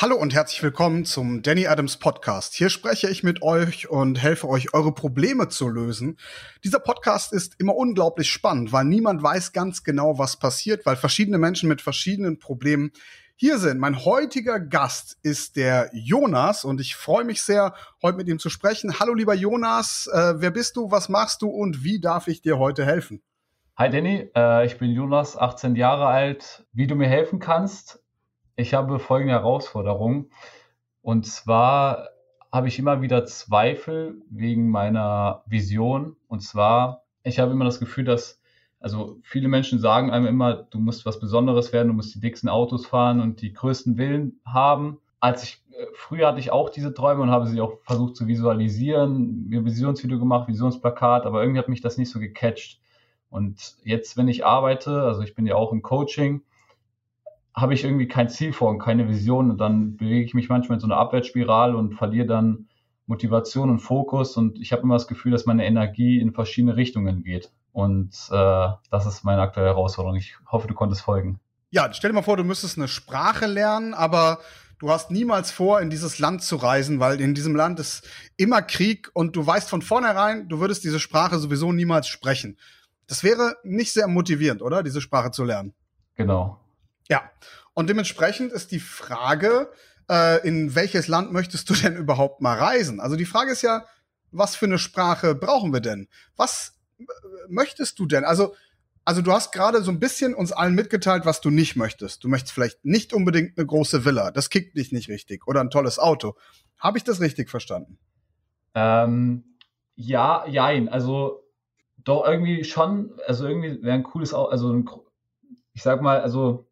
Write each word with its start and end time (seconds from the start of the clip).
Hallo 0.00 0.14
und 0.14 0.32
herzlich 0.32 0.62
willkommen 0.62 1.04
zum 1.04 1.42
Danny 1.42 1.66
Adams 1.66 1.96
Podcast. 1.96 2.54
Hier 2.54 2.70
spreche 2.70 3.10
ich 3.10 3.24
mit 3.24 3.42
euch 3.42 3.90
und 3.90 4.22
helfe 4.22 4.48
euch, 4.48 4.72
eure 4.72 4.94
Probleme 4.94 5.48
zu 5.48 5.68
lösen. 5.68 6.18
Dieser 6.62 6.78
Podcast 6.78 7.32
ist 7.32 7.56
immer 7.58 7.74
unglaublich 7.74 8.30
spannend, 8.30 8.70
weil 8.70 8.84
niemand 8.84 9.24
weiß 9.24 9.52
ganz 9.52 9.82
genau, 9.82 10.16
was 10.16 10.36
passiert, 10.36 10.86
weil 10.86 10.94
verschiedene 10.94 11.38
Menschen 11.38 11.68
mit 11.68 11.82
verschiedenen 11.82 12.38
Problemen 12.38 12.92
hier 13.34 13.58
sind. 13.58 13.80
Mein 13.80 14.04
heutiger 14.04 14.60
Gast 14.60 15.18
ist 15.22 15.56
der 15.56 15.90
Jonas 15.92 16.64
und 16.64 16.80
ich 16.80 16.94
freue 16.94 17.24
mich 17.24 17.42
sehr, 17.42 17.74
heute 18.00 18.18
mit 18.18 18.28
ihm 18.28 18.38
zu 18.38 18.50
sprechen. 18.50 19.00
Hallo 19.00 19.14
lieber 19.14 19.34
Jonas, 19.34 20.08
äh, 20.14 20.34
wer 20.36 20.52
bist 20.52 20.76
du, 20.76 20.92
was 20.92 21.08
machst 21.08 21.42
du 21.42 21.48
und 21.48 21.82
wie 21.82 22.00
darf 22.00 22.28
ich 22.28 22.40
dir 22.40 22.60
heute 22.60 22.86
helfen? 22.86 23.20
Hi 23.76 23.90
Danny, 23.90 24.30
äh, 24.36 24.64
ich 24.64 24.78
bin 24.78 24.92
Jonas, 24.92 25.36
18 25.36 25.74
Jahre 25.74 26.06
alt. 26.06 26.66
Wie 26.72 26.86
du 26.86 26.94
mir 26.94 27.08
helfen 27.08 27.40
kannst? 27.40 28.00
Ich 28.58 28.74
habe 28.74 28.98
folgende 28.98 29.34
Herausforderung. 29.34 30.30
Und 31.00 31.26
zwar 31.26 32.08
habe 32.50 32.66
ich 32.66 32.76
immer 32.80 33.00
wieder 33.02 33.24
Zweifel 33.24 34.20
wegen 34.30 34.68
meiner 34.68 35.44
Vision. 35.46 36.16
Und 36.26 36.40
zwar, 36.40 37.04
ich 37.22 37.38
habe 37.38 37.52
immer 37.52 37.64
das 37.64 37.78
Gefühl, 37.78 38.04
dass, 38.04 38.40
also 38.80 39.20
viele 39.22 39.46
Menschen 39.46 39.78
sagen 39.78 40.10
einem 40.10 40.26
immer, 40.26 40.54
du 40.54 40.80
musst 40.80 41.06
was 41.06 41.20
Besonderes 41.20 41.72
werden, 41.72 41.86
du 41.86 41.94
musst 41.94 42.16
die 42.16 42.20
dicksten 42.20 42.48
Autos 42.48 42.84
fahren 42.84 43.20
und 43.20 43.42
die 43.42 43.52
größten 43.52 43.96
Willen 43.96 44.40
haben. 44.44 44.98
Als 45.20 45.44
ich, 45.44 45.62
äh, 45.70 45.86
früher 45.94 46.26
hatte 46.26 46.40
ich 46.40 46.50
auch 46.50 46.68
diese 46.68 46.92
Träume 46.92 47.22
und 47.22 47.30
habe 47.30 47.46
sie 47.46 47.60
auch 47.60 47.78
versucht 47.84 48.16
zu 48.16 48.26
visualisieren, 48.26 49.46
mir 49.48 49.64
Visionsvideo 49.64 50.18
gemacht, 50.18 50.48
Visionsplakat, 50.48 51.26
aber 51.26 51.42
irgendwie 51.42 51.60
hat 51.60 51.68
mich 51.68 51.80
das 51.80 51.96
nicht 51.96 52.10
so 52.10 52.18
gecatcht. 52.18 52.80
Und 53.30 53.76
jetzt, 53.84 54.16
wenn 54.16 54.26
ich 54.26 54.44
arbeite, 54.44 55.02
also 55.02 55.22
ich 55.22 55.36
bin 55.36 55.46
ja 55.46 55.54
auch 55.54 55.70
im 55.70 55.82
Coaching, 55.82 56.42
habe 57.60 57.74
ich 57.74 57.84
irgendwie 57.84 58.08
kein 58.08 58.28
Ziel 58.28 58.52
vor 58.52 58.70
und 58.70 58.78
keine 58.78 59.08
Vision 59.08 59.50
und 59.50 59.58
dann 59.58 59.96
bewege 59.96 60.24
ich 60.24 60.34
mich 60.34 60.48
manchmal 60.48 60.76
in 60.76 60.80
so 60.80 60.86
einer 60.86 60.96
Abwärtsspirale 60.96 61.76
und 61.76 61.94
verliere 61.94 62.26
dann 62.26 62.68
Motivation 63.06 63.70
und 63.70 63.78
Fokus 63.78 64.36
und 64.36 64.58
ich 64.60 64.72
habe 64.72 64.82
immer 64.82 64.94
das 64.94 65.08
Gefühl, 65.08 65.32
dass 65.32 65.46
meine 65.46 65.64
Energie 65.64 66.20
in 66.20 66.32
verschiedene 66.32 66.76
Richtungen 66.76 67.22
geht. 67.22 67.50
Und 67.72 68.12
äh, 68.30 68.68
das 68.90 69.06
ist 69.06 69.24
meine 69.24 69.40
aktuelle 69.40 69.68
Herausforderung. 69.68 70.16
Ich 70.16 70.36
hoffe, 70.50 70.68
du 70.68 70.74
konntest 70.74 71.02
folgen. 71.02 71.40
Ja, 71.70 71.92
stell 71.92 72.10
dir 72.10 72.14
mal 72.14 72.22
vor, 72.22 72.36
du 72.36 72.44
müsstest 72.44 72.76
eine 72.76 72.88
Sprache 72.88 73.46
lernen, 73.46 73.94
aber 73.94 74.40
du 74.78 74.90
hast 74.90 75.10
niemals 75.10 75.50
vor, 75.50 75.80
in 75.80 75.90
dieses 75.90 76.18
Land 76.18 76.42
zu 76.42 76.56
reisen, 76.56 77.00
weil 77.00 77.20
in 77.20 77.34
diesem 77.34 77.54
Land 77.56 77.80
ist 77.80 78.06
immer 78.36 78.62
Krieg 78.62 79.10
und 79.14 79.36
du 79.36 79.46
weißt 79.46 79.70
von 79.70 79.82
vornherein, 79.82 80.48
du 80.48 80.60
würdest 80.60 80.84
diese 80.84 81.00
Sprache 81.00 81.38
sowieso 81.38 81.72
niemals 81.72 82.08
sprechen. 82.08 82.58
Das 83.06 83.24
wäre 83.24 83.56
nicht 83.64 83.92
sehr 83.92 84.06
motivierend, 84.06 84.60
oder? 84.60 84.82
Diese 84.82 85.00
Sprache 85.00 85.30
zu 85.30 85.44
lernen. 85.44 85.72
Genau. 86.14 86.58
Ja, 87.08 87.30
und 87.74 87.88
dementsprechend 87.88 88.52
ist 88.52 88.70
die 88.70 88.80
Frage, 88.80 89.70
äh, 90.10 90.46
in 90.46 90.74
welches 90.74 91.08
Land 91.08 91.32
möchtest 91.32 91.68
du 91.70 91.74
denn 91.74 91.96
überhaupt 91.96 92.40
mal 92.40 92.58
reisen? 92.58 93.00
Also 93.00 93.16
die 93.16 93.26
Frage 93.26 93.52
ist 93.52 93.62
ja, 93.62 93.84
was 94.30 94.56
für 94.56 94.66
eine 94.66 94.78
Sprache 94.78 95.34
brauchen 95.34 95.72
wir 95.72 95.80
denn? 95.80 96.08
Was 96.36 96.78
äh, 96.98 97.04
möchtest 97.48 97.98
du 97.98 98.06
denn? 98.06 98.24
Also, 98.24 98.54
also 99.04 99.22
du 99.22 99.32
hast 99.32 99.52
gerade 99.52 99.82
so 99.82 99.90
ein 99.90 100.00
bisschen 100.00 100.34
uns 100.34 100.52
allen 100.52 100.74
mitgeteilt, 100.74 101.24
was 101.24 101.40
du 101.40 101.50
nicht 101.50 101.76
möchtest. 101.76 102.24
Du 102.24 102.28
möchtest 102.28 102.52
vielleicht 102.52 102.84
nicht 102.84 103.14
unbedingt 103.14 103.56
eine 103.56 103.66
große 103.66 104.04
Villa. 104.04 104.30
Das 104.30 104.50
kickt 104.50 104.76
dich 104.76 104.92
nicht 104.92 105.08
richtig. 105.08 105.46
Oder 105.46 105.60
ein 105.60 105.70
tolles 105.70 105.98
Auto. 105.98 106.34
Habe 106.78 106.98
ich 106.98 107.04
das 107.04 107.20
richtig 107.20 107.48
verstanden? 107.48 107.98
Ähm, 108.74 109.56
ja, 109.96 110.46
jein. 110.46 110.88
Also 110.88 111.42
doch 111.96 112.26
irgendwie 112.26 112.64
schon. 112.64 113.18
Also 113.26 113.48
irgendwie 113.48 113.82
wäre 113.82 113.94
ein 113.94 114.02
cooles 114.02 114.34
Auto. 114.34 114.50
Also 114.50 114.72
ein, 114.72 114.88
ich 115.72 115.82
sag 115.82 116.02
mal, 116.02 116.20
also 116.20 116.67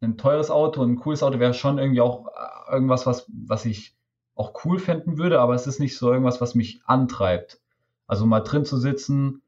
ein 0.00 0.18
teures 0.18 0.50
Auto 0.50 0.82
und 0.82 0.92
ein 0.92 0.96
cooles 0.96 1.22
Auto 1.22 1.38
wäre 1.38 1.54
schon 1.54 1.78
irgendwie 1.78 2.00
auch 2.00 2.26
äh, 2.26 2.72
irgendwas, 2.72 3.06
was, 3.06 3.26
was 3.28 3.64
ich 3.64 3.96
auch 4.34 4.52
cool 4.64 4.78
finden 4.78 5.18
würde, 5.18 5.40
aber 5.40 5.54
es 5.54 5.66
ist 5.66 5.80
nicht 5.80 5.96
so 5.96 6.12
irgendwas, 6.12 6.40
was 6.40 6.54
mich 6.54 6.82
antreibt. 6.84 7.60
Also 8.06 8.26
mal 8.26 8.40
drin 8.40 8.64
zu 8.64 8.76
sitzen 8.76 9.42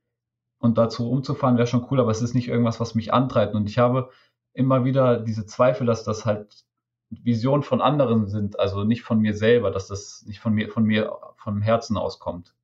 und 0.59 0.79
dazu 0.79 1.11
umzufahren 1.11 1.57
wäre 1.57 1.67
schon 1.67 1.87
cool, 1.91 2.01
aber 2.01 2.11
es 2.11 2.23
ist 2.23 2.35
nicht 2.35 2.49
irgendwas, 2.49 2.81
was 2.81 2.95
mich 2.95 3.13
antreibt. 3.13 3.55
Und 3.55 3.69
ich 3.69 3.79
habe 3.79 4.11
immer 4.55 4.85
wieder 4.85 5.21
diese 5.21 5.47
Zweifel, 5.47 5.87
dass 5.87 6.05
das 6.05 6.25
halt 6.25 6.65
Visionen 7.11 7.63
von 7.63 7.81
anderen 7.81 8.27
sind, 8.27 8.59
also 8.59 8.85
nicht 8.85 9.03
von 9.03 9.21
mir 9.21 9.35
selber, 9.35 9.71
dass 9.71 9.87
das 9.87 10.25
nicht 10.27 10.41
von 10.41 10.53
mir, 10.53 10.69
von 10.69 10.85
mir, 10.85 11.13
vom 11.37 11.63
Herzen 11.63 11.97
auskommt. 11.97 12.55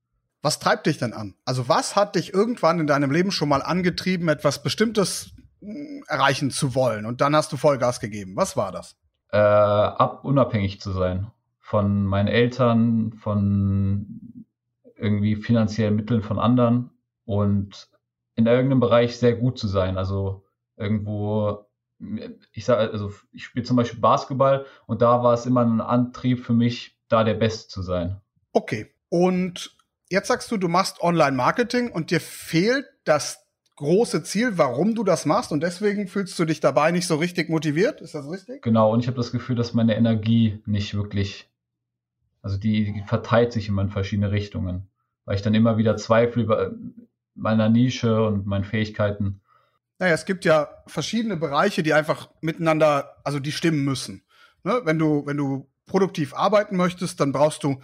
Was 0.42 0.58
treibt 0.58 0.86
dich 0.86 0.98
denn 0.98 1.14
an? 1.14 1.34
Also 1.46 1.68
was 1.68 1.96
hat 1.96 2.16
dich 2.16 2.34
irgendwann 2.34 2.80
in 2.80 2.86
deinem 2.86 3.10
Leben 3.10 3.30
schon 3.30 3.48
mal 3.48 3.62
angetrieben, 3.62 4.28
etwas 4.28 4.62
Bestimmtes 4.62 5.33
erreichen 6.06 6.50
zu 6.50 6.74
wollen. 6.74 7.06
Und 7.06 7.20
dann 7.20 7.34
hast 7.34 7.52
du 7.52 7.56
Vollgas 7.56 8.00
gegeben. 8.00 8.36
Was 8.36 8.56
war 8.56 8.72
das? 8.72 8.96
Äh, 9.30 9.38
ab 9.38 10.24
unabhängig 10.24 10.80
zu 10.80 10.92
sein 10.92 11.30
von 11.64 12.04
meinen 12.04 12.28
Eltern, 12.28 13.14
von 13.14 14.46
irgendwie 14.96 15.34
finanziellen 15.34 15.96
Mitteln 15.96 16.22
von 16.22 16.38
anderen 16.38 16.90
und 17.24 17.88
in 18.36 18.46
irgendeinem 18.46 18.80
Bereich 18.80 19.16
sehr 19.16 19.34
gut 19.34 19.58
zu 19.58 19.66
sein. 19.66 19.96
Also 19.96 20.44
irgendwo, 20.76 21.66
ich 22.52 22.64
sage, 22.64 22.92
also 22.92 23.12
ich 23.32 23.44
spiele 23.44 23.64
zum 23.64 23.76
Beispiel 23.76 24.00
Basketball 24.00 24.66
und 24.86 25.02
da 25.02 25.22
war 25.22 25.32
es 25.32 25.46
immer 25.46 25.64
ein 25.64 25.80
Antrieb 25.80 26.44
für 26.44 26.52
mich, 26.52 26.98
da 27.08 27.24
der 27.24 27.34
Beste 27.34 27.68
zu 27.68 27.82
sein. 27.82 28.20
Okay. 28.52 28.92
Und 29.08 29.76
jetzt 30.10 30.28
sagst 30.28 30.50
du, 30.50 30.56
du 30.56 30.68
machst 30.68 31.00
Online-Marketing 31.00 31.90
und 31.90 32.10
dir 32.10 32.20
fehlt 32.20 32.86
das 33.04 33.43
große 33.76 34.22
Ziel, 34.22 34.56
warum 34.56 34.94
du 34.94 35.04
das 35.04 35.26
machst 35.26 35.52
und 35.52 35.62
deswegen 35.62 36.06
fühlst 36.06 36.38
du 36.38 36.44
dich 36.44 36.60
dabei 36.60 36.90
nicht 36.90 37.06
so 37.06 37.16
richtig 37.16 37.48
motiviert. 37.48 38.00
Ist 38.00 38.14
das 38.14 38.30
richtig? 38.30 38.62
Genau, 38.62 38.92
und 38.92 39.00
ich 39.00 39.06
habe 39.06 39.16
das 39.16 39.32
Gefühl, 39.32 39.56
dass 39.56 39.74
meine 39.74 39.96
Energie 39.96 40.62
nicht 40.66 40.94
wirklich, 40.94 41.50
also 42.42 42.56
die, 42.56 42.92
die 42.92 43.02
verteilt 43.06 43.52
sich 43.52 43.68
immer 43.68 43.82
in 43.82 43.90
verschiedene 43.90 44.30
Richtungen, 44.30 44.88
weil 45.24 45.36
ich 45.36 45.42
dann 45.42 45.54
immer 45.54 45.76
wieder 45.76 45.96
zweifle 45.96 46.42
über 46.42 46.72
meiner 47.34 47.68
Nische 47.68 48.24
und 48.24 48.46
meinen 48.46 48.64
Fähigkeiten. 48.64 49.40
Naja, 49.98 50.14
es 50.14 50.24
gibt 50.24 50.44
ja 50.44 50.68
verschiedene 50.86 51.36
Bereiche, 51.36 51.82
die 51.82 51.94
einfach 51.94 52.28
miteinander, 52.40 53.16
also 53.24 53.40
die 53.40 53.52
stimmen 53.52 53.84
müssen. 53.84 54.22
Ne? 54.62 54.80
Wenn 54.84 54.98
du, 54.98 55.26
wenn 55.26 55.36
du 55.36 55.68
produktiv 55.86 56.34
arbeiten 56.34 56.76
möchtest, 56.76 57.20
dann 57.20 57.32
brauchst 57.32 57.64
du 57.64 57.80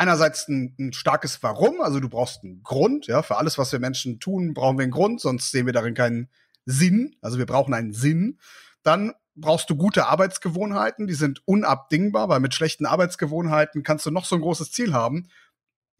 einerseits 0.00 0.48
ein, 0.48 0.74
ein, 0.78 0.92
starkes 0.94 1.42
Warum, 1.42 1.82
also 1.82 2.00
du 2.00 2.08
brauchst 2.08 2.42
einen 2.42 2.62
Grund, 2.62 3.06
ja, 3.06 3.22
für 3.22 3.36
alles, 3.36 3.58
was 3.58 3.70
wir 3.70 3.80
Menschen 3.80 4.18
tun, 4.18 4.54
brauchen 4.54 4.78
wir 4.78 4.84
einen 4.84 4.92
Grund, 4.92 5.20
sonst 5.20 5.50
sehen 5.50 5.66
wir 5.66 5.74
darin 5.74 5.92
keinen 5.92 6.30
Sinn. 6.64 7.16
Also 7.20 7.36
wir 7.36 7.44
brauchen 7.44 7.74
einen 7.74 7.92
Sinn. 7.92 8.38
Dann 8.82 9.12
brauchst 9.36 9.68
du 9.68 9.76
gute 9.76 10.06
Arbeitsgewohnheiten, 10.06 11.06
die 11.06 11.14
sind 11.14 11.46
unabdingbar, 11.46 12.30
weil 12.30 12.40
mit 12.40 12.54
schlechten 12.54 12.86
Arbeitsgewohnheiten 12.86 13.82
kannst 13.82 14.06
du 14.06 14.10
noch 14.10 14.24
so 14.24 14.36
ein 14.36 14.40
großes 14.40 14.72
Ziel 14.72 14.94
haben. 14.94 15.28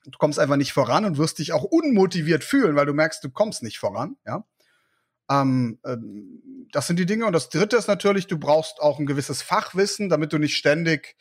Du 0.05 0.17
kommst 0.17 0.39
einfach 0.39 0.57
nicht 0.57 0.73
voran 0.73 1.05
und 1.05 1.19
wirst 1.19 1.39
dich 1.39 1.53
auch 1.53 1.65
unmotiviert 1.65 2.43
fühlen, 2.43 2.77
weil 2.77 2.87
du 2.87 2.95
merkst, 2.95 3.23
du 3.23 3.29
kommst 3.29 3.63
nicht 3.63 3.79
voran, 3.79 4.17
ja. 4.27 4.47
Ähm, 5.31 5.79
ähm, 5.85 6.69
das 6.73 6.87
sind 6.87 6.99
die 6.99 7.07
Dinge. 7.07 7.27
Und 7.27 7.35
das 7.35 7.51
dritte 7.51 7.77
ist 7.77 7.87
natürlich, 7.87 8.27
du 8.27 8.39
brauchst 8.39 8.81
auch 8.81 8.99
ein 8.99 9.07
gewisses 9.07 9.43
Fachwissen, 9.43 10.09
damit 10.09 10.33
du 10.33 10.39
nicht 10.39 10.57
ständig 10.57 11.17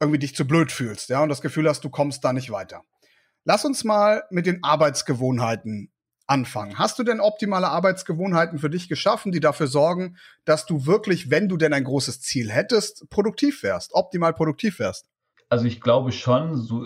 irgendwie 0.00 0.18
dich 0.18 0.34
zu 0.34 0.46
blöd 0.46 0.72
fühlst, 0.72 1.08
ja, 1.08 1.22
und 1.22 1.28
das 1.28 1.40
Gefühl 1.40 1.68
hast, 1.68 1.84
du 1.84 1.90
kommst 1.90 2.24
da 2.24 2.32
nicht 2.32 2.50
weiter. 2.50 2.84
Lass 3.44 3.64
uns 3.64 3.84
mal 3.84 4.24
mit 4.30 4.46
den 4.46 4.62
Arbeitsgewohnheiten 4.62 5.90
anfangen. 6.26 6.78
Hast 6.78 6.98
du 6.98 7.04
denn 7.04 7.20
optimale 7.20 7.68
Arbeitsgewohnheiten 7.68 8.58
für 8.58 8.70
dich 8.70 8.88
geschaffen, 8.88 9.32
die 9.32 9.40
dafür 9.40 9.66
sorgen, 9.66 10.16
dass 10.44 10.66
du 10.66 10.86
wirklich, 10.86 11.30
wenn 11.30 11.48
du 11.48 11.56
denn 11.56 11.72
ein 11.72 11.84
großes 11.84 12.20
Ziel 12.20 12.50
hättest, 12.50 13.08
produktiv 13.08 13.62
wärst, 13.62 13.94
optimal 13.94 14.34
produktiv 14.34 14.78
wärst? 14.78 15.08
Also 15.48 15.64
ich 15.64 15.80
glaube 15.80 16.12
schon, 16.12 16.56
so, 16.56 16.84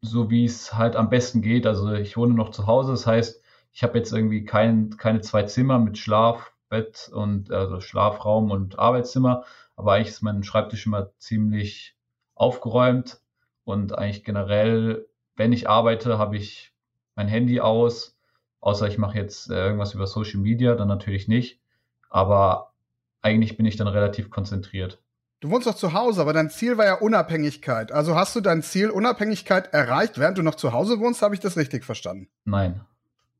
so 0.00 0.30
wie 0.30 0.44
es 0.44 0.74
halt 0.74 0.94
am 0.94 1.10
besten 1.10 1.42
geht. 1.42 1.66
Also 1.66 1.92
ich 1.92 2.16
wohne 2.16 2.34
noch 2.34 2.50
zu 2.50 2.66
Hause, 2.66 2.92
das 2.92 3.06
heißt, 3.06 3.42
ich 3.72 3.82
habe 3.82 3.98
jetzt 3.98 4.12
irgendwie 4.12 4.44
kein, 4.44 4.96
keine 4.96 5.22
zwei 5.22 5.42
Zimmer 5.44 5.78
mit 5.78 5.98
Schlaf, 5.98 6.52
Bett 6.68 7.10
und 7.12 7.50
also 7.50 7.80
Schlafraum 7.80 8.50
und 8.50 8.78
Arbeitszimmer, 8.78 9.44
aber 9.76 9.94
eigentlich 9.94 10.08
ist 10.08 10.22
mein 10.22 10.44
Schreibtisch 10.44 10.86
immer 10.86 11.10
ziemlich 11.18 11.96
aufgeräumt 12.34 13.20
und 13.64 13.96
eigentlich 13.96 14.24
generell, 14.24 15.06
wenn 15.36 15.52
ich 15.52 15.68
arbeite, 15.68 16.18
habe 16.18 16.36
ich 16.36 16.72
mein 17.14 17.28
Handy 17.28 17.60
aus, 17.60 18.16
außer 18.60 18.88
ich 18.88 18.98
mache 18.98 19.18
jetzt 19.18 19.50
äh, 19.50 19.66
irgendwas 19.66 19.94
über 19.94 20.06
Social 20.06 20.40
Media, 20.40 20.74
dann 20.74 20.88
natürlich 20.88 21.28
nicht. 21.28 21.60
Aber 22.08 22.72
eigentlich 23.20 23.56
bin 23.56 23.66
ich 23.66 23.76
dann 23.76 23.88
relativ 23.88 24.30
konzentriert. 24.30 25.00
Du 25.40 25.50
wohnst 25.50 25.66
doch 25.66 25.74
zu 25.74 25.92
Hause, 25.92 26.20
aber 26.20 26.32
dein 26.32 26.50
Ziel 26.50 26.78
war 26.78 26.84
ja 26.84 26.94
Unabhängigkeit. 26.94 27.90
Also 27.90 28.14
hast 28.14 28.36
du 28.36 28.40
dein 28.40 28.62
Ziel 28.62 28.90
Unabhängigkeit 28.90 29.72
erreicht, 29.72 30.18
während 30.18 30.38
du 30.38 30.42
noch 30.42 30.54
zu 30.54 30.72
Hause 30.72 31.00
wohnst? 31.00 31.20
Habe 31.22 31.34
ich 31.34 31.40
das 31.40 31.56
richtig 31.56 31.84
verstanden? 31.84 32.28
Nein, 32.44 32.80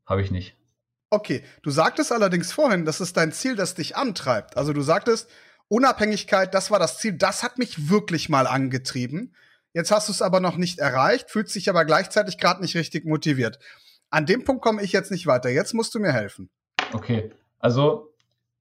habe 0.04 0.20
ich 0.20 0.32
nicht. 0.32 0.56
Okay, 1.10 1.44
du 1.62 1.70
sagtest 1.70 2.10
allerdings 2.10 2.52
vorhin, 2.52 2.86
das 2.86 3.00
ist 3.00 3.16
dein 3.16 3.32
Ziel, 3.32 3.54
das 3.54 3.74
dich 3.74 3.96
antreibt. 3.96 4.56
Also 4.56 4.72
du 4.72 4.80
sagtest, 4.80 5.30
Unabhängigkeit, 5.72 6.52
das 6.52 6.70
war 6.70 6.78
das 6.78 6.98
Ziel, 6.98 7.14
das 7.14 7.42
hat 7.42 7.56
mich 7.56 7.88
wirklich 7.88 8.28
mal 8.28 8.46
angetrieben. 8.46 9.34
Jetzt 9.72 9.90
hast 9.90 10.08
du 10.08 10.12
es 10.12 10.20
aber 10.20 10.38
noch 10.38 10.58
nicht 10.58 10.78
erreicht, 10.78 11.30
fühlst 11.30 11.54
dich 11.54 11.70
aber 11.70 11.86
gleichzeitig 11.86 12.36
gerade 12.36 12.60
nicht 12.60 12.76
richtig 12.76 13.06
motiviert. 13.06 13.58
An 14.10 14.26
dem 14.26 14.44
Punkt 14.44 14.62
komme 14.62 14.82
ich 14.82 14.92
jetzt 14.92 15.10
nicht 15.10 15.26
weiter. 15.26 15.48
Jetzt 15.48 15.72
musst 15.72 15.94
du 15.94 15.98
mir 15.98 16.12
helfen. 16.12 16.50
Okay, 16.92 17.32
also 17.58 18.12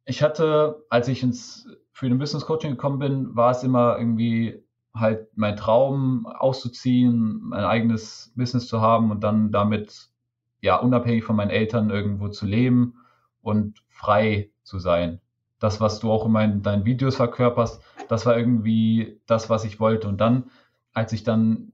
ich 0.05 0.23
hatte, 0.23 0.85
als 0.89 1.09
ich 1.09 1.21
ins 1.21 1.67
für 1.91 2.07
den 2.07 2.17
Business 2.17 2.45
Coaching 2.45 2.71
gekommen 2.71 2.99
bin, 2.99 3.35
war 3.35 3.51
es 3.51 3.63
immer 3.63 3.97
irgendwie 3.97 4.63
halt 4.93 5.27
mein 5.35 5.57
Traum 5.57 6.25
auszuziehen, 6.25 7.41
mein 7.41 7.65
eigenes 7.65 8.31
Business 8.37 8.67
zu 8.67 8.79
haben 8.79 9.11
und 9.11 9.19
dann 9.21 9.51
damit 9.51 10.07
ja 10.61 10.77
unabhängig 10.77 11.25
von 11.25 11.35
meinen 11.35 11.51
Eltern 11.51 11.89
irgendwo 11.89 12.29
zu 12.29 12.45
leben 12.45 12.95
und 13.41 13.83
frei 13.89 14.49
zu 14.63 14.79
sein. 14.79 15.19
Das, 15.61 15.79
was 15.79 15.99
du 15.99 16.11
auch 16.11 16.25
in 16.25 16.31
meinen, 16.31 16.63
deinen 16.63 16.85
Videos 16.85 17.15
verkörperst, 17.15 17.81
das 18.09 18.25
war 18.25 18.37
irgendwie 18.37 19.21
das, 19.27 19.49
was 19.49 19.63
ich 19.63 19.79
wollte. 19.79 20.09
Und 20.09 20.19
dann, 20.19 20.51
als 20.91 21.13
ich 21.13 21.23
dann 21.23 21.71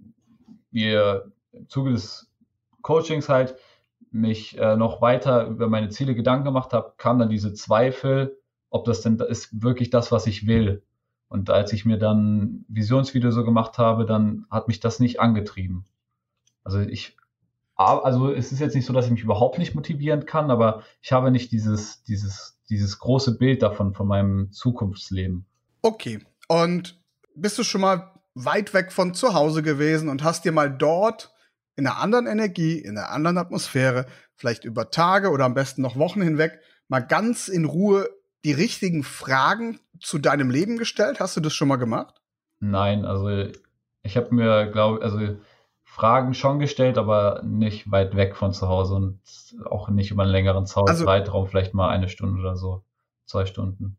mir 0.69 1.31
im 1.53 1.67
Zuge 1.69 1.91
des 1.91 2.29
Coachings 2.81 3.29
halt 3.29 3.55
mich 4.11 4.57
äh, 4.57 4.75
noch 4.75 5.01
weiter 5.01 5.47
über 5.47 5.67
meine 5.67 5.89
Ziele 5.89 6.15
Gedanken 6.15 6.45
gemacht 6.45 6.73
habe, 6.73 6.93
kam 6.97 7.17
dann 7.17 7.29
diese 7.29 7.53
Zweifel, 7.53 8.37
ob 8.69 8.85
das 8.85 9.01
denn 9.01 9.17
ist 9.19 9.63
wirklich 9.63 9.89
das, 9.89 10.11
was 10.11 10.27
ich 10.27 10.47
will. 10.47 10.83
Und 11.29 11.49
als 11.49 11.73
ich 11.73 11.85
mir 11.85 11.97
dann 11.97 12.65
Visionsvideo 12.67 13.31
so 13.31 13.43
gemacht 13.43 13.77
habe, 13.77 14.05
dann 14.05 14.45
hat 14.49 14.67
mich 14.67 14.79
das 14.79 14.99
nicht 14.99 15.19
angetrieben. 15.19 15.85
Also 16.63 16.79
ich, 16.79 17.17
also 17.75 18.31
es 18.31 18.51
ist 18.51 18.59
jetzt 18.59 18.75
nicht 18.75 18.85
so, 18.85 18.93
dass 18.93 19.05
ich 19.05 19.11
mich 19.11 19.23
überhaupt 19.23 19.59
nicht 19.59 19.75
motivieren 19.75 20.25
kann, 20.25 20.51
aber 20.51 20.83
ich 21.01 21.11
habe 21.11 21.31
nicht 21.31 21.51
dieses, 21.51 22.03
dieses, 22.03 22.56
dieses 22.69 22.99
große 22.99 23.37
Bild 23.37 23.61
davon, 23.61 23.93
von 23.93 24.07
meinem 24.07 24.51
Zukunftsleben. 24.51 25.45
Okay. 25.81 26.19
Und 26.47 26.99
bist 27.35 27.57
du 27.57 27.63
schon 27.63 27.81
mal 27.81 28.11
weit 28.35 28.73
weg 28.73 28.91
von 28.91 29.13
zu 29.13 29.33
Hause 29.33 29.63
gewesen 29.63 30.09
und 30.09 30.23
hast 30.23 30.45
dir 30.45 30.51
mal 30.51 30.69
dort 30.69 31.33
in 31.75 31.87
einer 31.87 31.99
anderen 31.99 32.27
Energie, 32.27 32.79
in 32.79 32.97
einer 32.97 33.09
anderen 33.09 33.37
Atmosphäre, 33.37 34.05
vielleicht 34.35 34.65
über 34.65 34.89
Tage 34.89 35.29
oder 35.29 35.45
am 35.45 35.53
besten 35.53 35.81
noch 35.81 35.95
Wochen 35.95 36.21
hinweg, 36.21 36.59
mal 36.87 36.99
ganz 36.99 37.47
in 37.47 37.65
Ruhe 37.65 38.09
die 38.45 38.51
richtigen 38.51 39.03
Fragen 39.03 39.79
zu 39.99 40.19
deinem 40.19 40.49
Leben 40.49 40.77
gestellt? 40.77 41.19
Hast 41.19 41.35
du 41.35 41.41
das 41.41 41.53
schon 41.53 41.67
mal 41.67 41.75
gemacht? 41.77 42.21
Nein, 42.59 43.05
also 43.05 43.51
ich 44.03 44.17
habe 44.17 44.33
mir, 44.33 44.67
glaube 44.71 45.03
also 45.03 45.37
Fragen 45.97 46.35
schon 46.35 46.59
gestellt, 46.59 46.99
aber 46.99 47.41
nicht 47.43 47.89
weit 47.89 48.15
weg 48.15 48.35
von 48.35 48.53
zu 48.53 48.67
Hause 48.67 48.93
und 48.93 49.19
auch 49.65 49.89
nicht 49.89 50.11
über 50.11 50.21
einen 50.21 50.31
längeren 50.31 50.67
Zeitraum, 50.67 51.07
also, 51.07 51.45
vielleicht 51.47 51.73
mal 51.73 51.89
eine 51.89 52.07
Stunde 52.07 52.39
oder 52.39 52.55
so, 52.55 52.83
zwei 53.25 53.47
Stunden. 53.47 53.97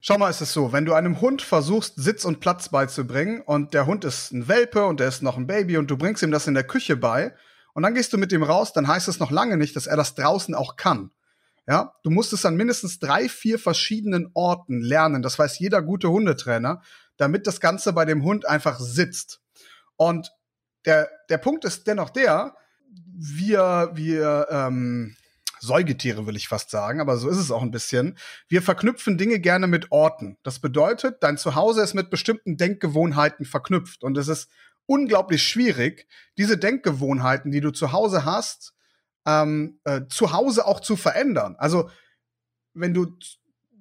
Schau 0.00 0.16
mal, 0.16 0.30
ist 0.30 0.40
es 0.40 0.54
so, 0.54 0.72
wenn 0.72 0.86
du 0.86 0.94
einem 0.94 1.20
Hund 1.20 1.42
versuchst, 1.42 1.96
Sitz 1.96 2.24
und 2.24 2.40
Platz 2.40 2.70
beizubringen 2.70 3.42
und 3.42 3.74
der 3.74 3.84
Hund 3.84 4.06
ist 4.06 4.32
ein 4.32 4.48
Welpe 4.48 4.86
und 4.86 5.02
er 5.02 5.08
ist 5.08 5.22
noch 5.22 5.36
ein 5.36 5.46
Baby 5.46 5.76
und 5.76 5.90
du 5.90 5.98
bringst 5.98 6.22
ihm 6.22 6.30
das 6.30 6.46
in 6.46 6.54
der 6.54 6.64
Küche 6.64 6.96
bei 6.96 7.34
und 7.74 7.82
dann 7.82 7.92
gehst 7.92 8.14
du 8.14 8.16
mit 8.16 8.32
ihm 8.32 8.42
raus, 8.42 8.72
dann 8.72 8.88
heißt 8.88 9.08
es 9.08 9.20
noch 9.20 9.30
lange 9.30 9.58
nicht, 9.58 9.76
dass 9.76 9.86
er 9.86 9.98
das 9.98 10.14
draußen 10.14 10.54
auch 10.54 10.76
kann. 10.76 11.10
Ja, 11.66 11.92
du 12.04 12.10
musst 12.10 12.32
es 12.32 12.46
an 12.46 12.56
mindestens 12.56 13.00
drei, 13.00 13.28
vier 13.28 13.58
verschiedenen 13.58 14.30
Orten 14.32 14.80
lernen. 14.80 15.20
Das 15.20 15.38
weiß 15.38 15.58
jeder 15.58 15.82
gute 15.82 16.08
Hundetrainer, 16.08 16.80
damit 17.18 17.46
das 17.46 17.60
Ganze 17.60 17.92
bei 17.92 18.06
dem 18.06 18.22
Hund 18.22 18.48
einfach 18.48 18.80
sitzt. 18.80 19.42
Und 19.96 20.32
der, 20.84 21.08
der 21.28 21.38
Punkt 21.38 21.64
ist 21.64 21.86
dennoch 21.86 22.10
der, 22.10 22.54
wir, 23.18 23.90
wir, 23.94 24.46
ähm, 24.50 25.16
Säugetiere 25.60 26.26
will 26.26 26.36
ich 26.36 26.48
fast 26.48 26.70
sagen, 26.70 27.00
aber 27.00 27.16
so 27.16 27.28
ist 27.28 27.38
es 27.38 27.50
auch 27.50 27.62
ein 27.62 27.70
bisschen. 27.70 28.16
Wir 28.48 28.62
verknüpfen 28.62 29.18
Dinge 29.18 29.40
gerne 29.40 29.66
mit 29.66 29.90
Orten. 29.90 30.38
Das 30.42 30.60
bedeutet, 30.60 31.22
dein 31.22 31.36
Zuhause 31.36 31.82
ist 31.82 31.94
mit 31.94 32.10
bestimmten 32.10 32.56
Denkgewohnheiten 32.56 33.44
verknüpft 33.44 34.04
und 34.04 34.16
es 34.18 34.28
ist 34.28 34.48
unglaublich 34.86 35.42
schwierig, 35.42 36.06
diese 36.38 36.58
Denkgewohnheiten, 36.58 37.50
die 37.50 37.60
du 37.60 37.70
zu 37.70 37.92
Hause 37.92 38.24
hast, 38.24 38.74
ähm, 39.26 39.80
äh, 39.84 40.02
zu 40.08 40.32
Hause 40.32 40.66
auch 40.66 40.80
zu 40.80 40.96
verändern. 40.96 41.56
Also 41.58 41.90
wenn 42.72 42.94
du 42.94 43.16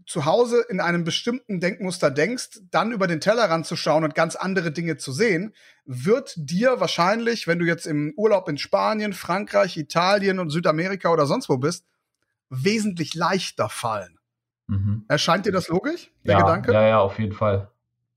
zu 0.07 0.23
Hause 0.25 0.63
in 0.69 0.79
einem 0.79 1.03
bestimmten 1.03 1.59
Denkmuster 1.59 2.09
denkst, 2.09 2.61
dann 2.71 2.93
über 2.93 3.07
den 3.07 3.19
Tellerrand 3.19 3.65
zu 3.65 3.75
schauen 3.75 4.05
und 4.05 4.15
ganz 4.15 4.37
andere 4.37 4.71
Dinge 4.71 4.95
zu 4.95 5.11
sehen, 5.11 5.53
wird 5.85 6.33
dir 6.37 6.79
wahrscheinlich, 6.79 7.45
wenn 7.45 7.59
du 7.59 7.65
jetzt 7.65 7.85
im 7.85 8.13
Urlaub 8.15 8.47
in 8.47 8.57
Spanien, 8.57 9.11
Frankreich, 9.11 9.75
Italien 9.75 10.39
und 10.39 10.49
Südamerika 10.49 11.09
oder 11.09 11.25
sonst 11.25 11.49
wo 11.49 11.57
bist, 11.57 11.85
wesentlich 12.49 13.15
leichter 13.15 13.67
fallen. 13.67 14.17
Mhm. 14.67 15.03
Erscheint 15.09 15.45
dir 15.45 15.51
das 15.51 15.67
logisch, 15.67 16.09
der 16.25 16.33
ja, 16.33 16.39
Gedanke? 16.39 16.71
Ja, 16.71 16.87
ja, 16.87 16.99
auf 16.99 17.19
jeden 17.19 17.33
Fall. 17.33 17.69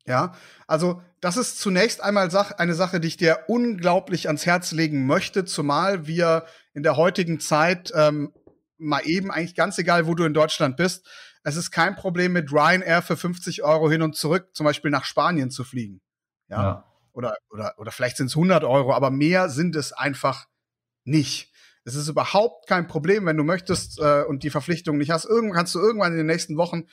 Ja, 0.07 0.35
also 0.69 1.03
das 1.21 1.37
ist 1.37 1.59
zunächst 1.59 2.03
einmal 2.03 2.31
eine 2.57 2.75
Sache, 2.75 3.01
die 3.01 3.09
ich 3.09 3.17
dir 3.17 3.41
unglaublich 3.49 4.29
ans 4.29 4.47
Herz 4.47 4.71
legen 4.71 5.07
möchte, 5.07 5.45
zumal 5.45 6.07
wir 6.07 6.45
in 6.73 6.85
der 6.85 6.97
heutigen 6.97 7.41
Zeit 7.41 7.93
ähm, 7.97 8.33
mal 8.79 9.03
eben 9.05 9.31
eigentlich 9.31 9.55
ganz 9.57 9.77
egal, 9.79 10.07
wo 10.07 10.15
du 10.15 10.25
in 10.25 10.35
Deutschland 10.35 10.77
bist, 10.77 11.07
es 11.43 11.57
ist 11.57 11.71
kein 11.71 11.97
Problem 11.97 12.33
mit 12.33 12.53
Ryanair 12.53 13.03
für 13.03 13.17
50 13.17 13.63
Euro 13.63 13.91
hin 13.91 14.03
und 14.03 14.17
zurück, 14.17 14.49
zum 14.53 14.65
Beispiel 14.65 14.91
nach 14.91 15.05
Spanien 15.05 15.51
zu 15.51 15.65
fliegen. 15.65 16.01
Ja. 16.49 16.63
ja. 16.63 16.85
Oder, 17.13 17.37
oder, 17.51 17.75
oder 17.79 17.91
vielleicht 17.91 18.17
sind 18.17 18.27
es 18.27 18.37
100 18.37 18.65
Euro, 18.65 18.95
aber 18.95 19.11
mehr 19.11 19.49
sind 19.49 19.75
es 19.75 19.93
einfach 19.93 20.47
nicht. 21.05 21.53
Es 21.85 21.95
ist 21.95 22.09
überhaupt 22.09 22.69
kein 22.69 22.87
Problem, 22.87 23.27
wenn 23.27 23.37
du 23.37 23.43
möchtest 23.43 23.99
äh, 23.99 24.23
und 24.23 24.43
die 24.43 24.51
Verpflichtung 24.51 24.99
nicht 24.99 25.11
hast. 25.11 25.25
Irgendwann 25.25 25.57
kannst 25.57 25.75
du 25.75 25.81
irgendwann 25.81 26.13
in 26.13 26.19
den 26.19 26.27
nächsten 26.27 26.57
Wochen 26.57 26.87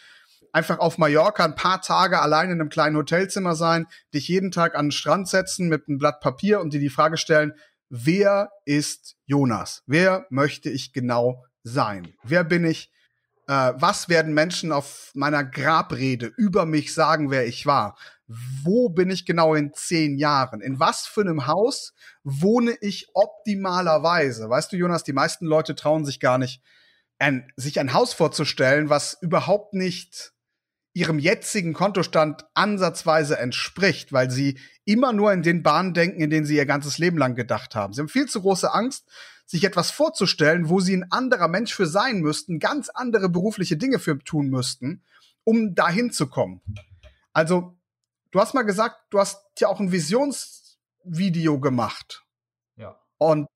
einfach 0.54 0.80
auf 0.80 0.98
Mallorca 0.98 1.44
ein 1.44 1.56
paar 1.56 1.82
Tage 1.82 2.22
allein 2.22 2.50
in 2.50 2.60
einem 2.60 2.70
kleinen 2.70 2.96
Hotelzimmer 2.96 3.56
sein, 3.56 3.86
dich 4.14 4.28
jeden 4.28 4.52
Tag 4.52 4.76
an 4.76 4.88
den 4.88 4.92
Strand 4.92 5.28
setzen 5.28 5.68
mit 5.68 5.88
einem 5.88 5.98
Blatt 5.98 6.22
Papier 6.22 6.62
und 6.62 6.74
dir 6.74 6.80
die 6.80 6.90
Frage 6.90 7.18
stellen, 7.18 7.54
wer 7.90 8.50
ist 8.66 9.18
Jonas? 9.26 9.84
Wer 9.86 10.26
möchte 10.30 10.70
ich 10.70 10.94
genau 10.94 11.44
sein? 11.64 12.14
Wer 12.24 12.44
bin 12.44 12.64
ich? 12.64 12.92
Äh, 13.48 13.74
was 13.76 14.10
werden 14.10 14.34
Menschen 14.34 14.72
auf 14.72 15.12
meiner 15.14 15.44
Grabrede 15.44 16.28
über 16.38 16.66
mich 16.66 16.94
sagen, 16.94 17.32
wer 17.32 17.48
ich 17.48 17.66
war? 17.66 17.98
Wo 18.28 18.90
bin 18.90 19.10
ich 19.10 19.26
genau 19.26 19.56
in 19.56 19.74
zehn 19.74 20.18
Jahren? 20.18 20.60
In 20.60 20.80
was 20.80 21.08
für 21.08 21.22
einem 21.22 21.48
Haus 21.48 21.94
wohne 22.24 22.76
ich 22.82 23.08
optimalerweise? 23.14 24.50
Weißt 24.50 24.72
du, 24.72 24.76
Jonas, 24.76 25.06
die 25.06 25.14
meisten 25.14 25.46
Leute 25.46 25.76
trauen 25.76 26.04
sich 26.04 26.20
gar 26.20 26.38
nicht, 26.38 26.62
ein, 27.20 27.50
sich 27.56 27.80
ein 27.80 27.94
Haus 27.94 28.14
vorzustellen, 28.14 28.90
was 28.90 29.18
überhaupt 29.22 29.74
nicht 29.74 30.34
ihrem 30.94 31.20
jetzigen 31.20 31.74
Kontostand 31.74 32.46
ansatzweise 32.54 33.38
entspricht, 33.38 34.12
weil 34.12 34.30
sie 34.30 34.60
immer 34.84 35.14
nur 35.14 35.32
in 35.32 35.44
den 35.44 35.64
Bahnen 35.64 35.94
denken, 35.94 36.22
in 36.22 36.32
denen 36.32 36.46
sie 36.46 36.56
ihr 36.56 36.66
ganzes 36.66 36.98
Leben 36.98 37.18
lang 37.18 37.36
gedacht 37.36 37.76
haben. 37.76 37.94
Sie 37.94 38.02
haben 38.02 38.10
viel 38.10 38.26
zu 38.26 38.42
große 38.42 38.74
Angst, 38.74 39.06
sich 39.48 39.64
etwas 39.64 39.90
vorzustellen, 39.90 40.70
wo 40.70 40.80
sie 40.80 40.96
ein 40.96 41.12
anderer 41.12 41.48
Mensch 41.48 41.74
für 41.74 41.88
sein 41.88 42.20
müssten, 42.20 42.60
ganz 42.60 42.90
andere 42.90 43.30
berufliche 43.30 43.78
Dinge 43.78 43.98
für 43.98 44.20
tun 44.20 44.50
müssten, 44.50 45.02
um 45.44 45.74
dahin 45.74 46.12
zu 46.12 46.28
kommen. 46.28 46.62
Also, 47.34 47.78
du 48.32 48.40
hast 48.40 48.54
mal 48.54 48.64
gesagt, 48.64 48.98
du 49.10 49.20
hast 49.20 49.42
ja 49.60 49.70
auch 49.70 49.80
ein 49.80 49.92
Visionsvideo 49.92 51.60
gemacht. 51.60 52.26
Ja. 52.76 53.00
Und 53.18 53.48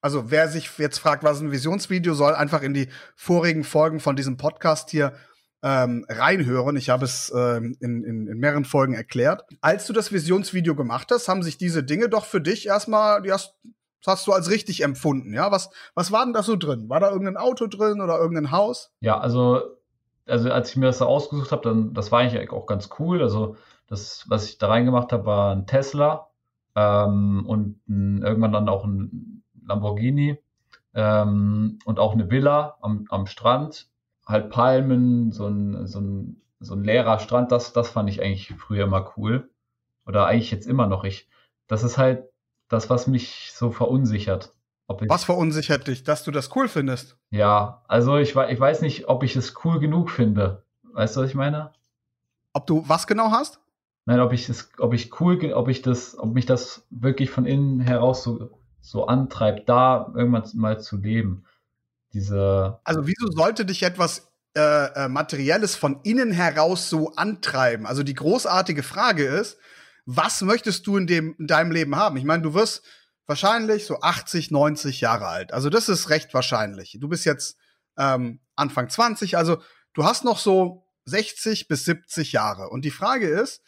also 0.00 0.30
wer 0.30 0.48
sich 0.48 0.70
jetzt 0.78 0.98
fragt, 0.98 1.24
was 1.24 1.40
ein 1.40 1.50
Visionsvideo 1.50 2.14
soll, 2.14 2.34
einfach 2.34 2.62
in 2.62 2.74
die 2.74 2.88
vorigen 3.16 3.64
Folgen 3.64 4.00
von 4.00 4.14
diesem 4.14 4.36
Podcast 4.36 4.90
hier 4.90 5.14
ähm, 5.62 6.06
reinhören. 6.08 6.76
Ich 6.76 6.88
habe 6.88 7.04
es 7.04 7.32
ähm, 7.34 7.76
in, 7.80 8.04
in, 8.04 8.28
in 8.28 8.38
mehreren 8.38 8.64
Folgen 8.64 8.94
erklärt. 8.94 9.42
Als 9.60 9.86
du 9.86 9.92
das 9.92 10.12
Visionsvideo 10.12 10.76
gemacht 10.76 11.08
hast, 11.10 11.26
haben 11.26 11.42
sich 11.42 11.58
diese 11.58 11.82
Dinge 11.82 12.08
doch 12.08 12.26
für 12.26 12.40
dich 12.40 12.66
erstmal, 12.66 13.22
die 13.22 13.32
hast, 13.32 13.54
das 14.02 14.18
hast 14.18 14.26
du 14.26 14.32
als 14.32 14.50
richtig 14.50 14.82
empfunden, 14.82 15.32
ja? 15.34 15.50
Was, 15.50 15.70
was 15.94 16.12
war 16.12 16.24
denn 16.24 16.34
da 16.34 16.42
so 16.42 16.56
drin? 16.56 16.88
War 16.88 17.00
da 17.00 17.10
irgendein 17.10 17.36
Auto 17.36 17.66
drin 17.66 18.00
oder 18.00 18.18
irgendein 18.18 18.52
Haus? 18.52 18.92
Ja, 19.00 19.18
also, 19.18 19.62
also 20.26 20.50
als 20.50 20.70
ich 20.70 20.76
mir 20.76 20.86
das 20.86 20.98
so 20.98 21.06
ausgesucht 21.06 21.52
habe, 21.52 21.62
dann, 21.62 21.94
das 21.94 22.12
war 22.12 22.20
eigentlich 22.20 22.50
auch 22.50 22.66
ganz 22.66 22.90
cool. 22.98 23.22
Also, 23.22 23.56
das, 23.88 24.26
was 24.28 24.48
ich 24.48 24.58
da 24.58 24.68
reingemacht 24.68 25.12
habe, 25.12 25.24
war 25.26 25.54
ein 25.54 25.66
Tesla 25.66 26.28
ähm, 26.76 27.44
und 27.46 27.80
ein, 27.88 28.22
irgendwann 28.22 28.52
dann 28.52 28.68
auch 28.68 28.84
ein 28.84 29.42
Lamborghini 29.66 30.38
ähm, 30.94 31.78
und 31.84 31.98
auch 31.98 32.12
eine 32.12 32.30
Villa 32.30 32.76
am, 32.80 33.06
am 33.08 33.26
Strand 33.26 33.88
halt 34.26 34.50
Palmen, 34.50 35.32
so 35.32 35.46
ein, 35.46 35.86
so 35.86 36.00
ein, 36.00 36.42
so 36.60 36.74
ein 36.74 36.84
leerer 36.84 37.18
Strand, 37.18 37.50
das, 37.50 37.72
das 37.72 37.88
fand 37.88 38.10
ich 38.10 38.22
eigentlich 38.22 38.52
früher 38.58 38.84
immer 38.84 39.12
cool. 39.16 39.48
Oder 40.06 40.26
eigentlich 40.26 40.50
jetzt 40.50 40.66
immer 40.66 40.86
noch. 40.86 41.04
Ich, 41.04 41.28
das 41.66 41.82
ist 41.82 41.98
halt 41.98 42.24
das, 42.68 42.90
was 42.90 43.06
mich 43.06 43.52
so 43.54 43.70
verunsichert. 43.70 44.52
was 44.86 45.24
verunsichert 45.24 45.86
dich, 45.86 46.04
dass 46.04 46.24
du 46.24 46.30
das 46.30 46.54
cool 46.56 46.68
findest? 46.68 47.16
Ja, 47.30 47.82
also 47.88 48.16
ich, 48.16 48.36
ich 48.36 48.60
weiß 48.60 48.82
nicht, 48.82 49.08
ob 49.08 49.22
ich 49.22 49.36
es 49.36 49.54
cool 49.64 49.80
genug 49.80 50.10
finde. 50.10 50.64
Weißt 50.92 51.16
du, 51.16 51.20
was 51.20 51.30
ich 51.30 51.34
meine? 51.34 51.72
Ob 52.52 52.66
du 52.66 52.84
was 52.88 53.06
genau 53.06 53.30
hast? 53.30 53.60
Nein, 54.06 54.20
ob 54.20 54.32
ich 54.32 54.48
es, 54.48 54.70
ob 54.78 54.94
ich 54.94 55.20
cool, 55.20 55.52
ob 55.52 55.68
ich 55.68 55.82
das, 55.82 56.18
ob 56.18 56.32
mich 56.32 56.46
das 56.46 56.86
wirklich 56.90 57.30
von 57.30 57.44
innen 57.44 57.80
heraus 57.80 58.22
so, 58.22 58.58
so 58.80 59.06
antreibt, 59.06 59.68
da 59.68 60.10
irgendwann 60.14 60.48
mal 60.54 60.80
zu 60.80 60.96
leben 60.96 61.44
diese. 62.12 62.78
Also 62.84 63.06
wieso 63.06 63.30
sollte 63.30 63.64
dich 63.64 63.82
etwas 63.82 64.30
äh, 64.56 65.04
äh, 65.04 65.08
Materielles 65.08 65.76
von 65.76 66.00
innen 66.02 66.32
heraus 66.32 66.88
so 66.90 67.14
antreiben? 67.14 67.86
Also 67.86 68.02
die 68.02 68.14
großartige 68.14 68.82
Frage 68.82 69.24
ist, 69.24 69.58
was 70.10 70.40
möchtest 70.40 70.86
du 70.86 70.96
in, 70.96 71.06
dem, 71.06 71.36
in 71.38 71.46
deinem 71.46 71.70
Leben 71.70 71.94
haben? 71.94 72.16
Ich 72.16 72.24
meine, 72.24 72.42
du 72.42 72.54
wirst 72.54 72.82
wahrscheinlich 73.26 73.84
so 73.84 74.00
80, 74.00 74.50
90 74.50 75.02
Jahre 75.02 75.26
alt. 75.26 75.52
Also 75.52 75.68
das 75.68 75.90
ist 75.90 76.08
recht 76.08 76.32
wahrscheinlich. 76.32 76.96
Du 76.98 77.08
bist 77.08 77.26
jetzt 77.26 77.58
ähm, 77.98 78.40
Anfang 78.56 78.88
20, 78.88 79.36
also 79.36 79.60
du 79.92 80.04
hast 80.04 80.24
noch 80.24 80.38
so 80.38 80.86
60 81.04 81.68
bis 81.68 81.84
70 81.84 82.32
Jahre. 82.32 82.70
Und 82.70 82.86
die 82.86 82.90
Frage 82.90 83.28
ist, 83.28 83.60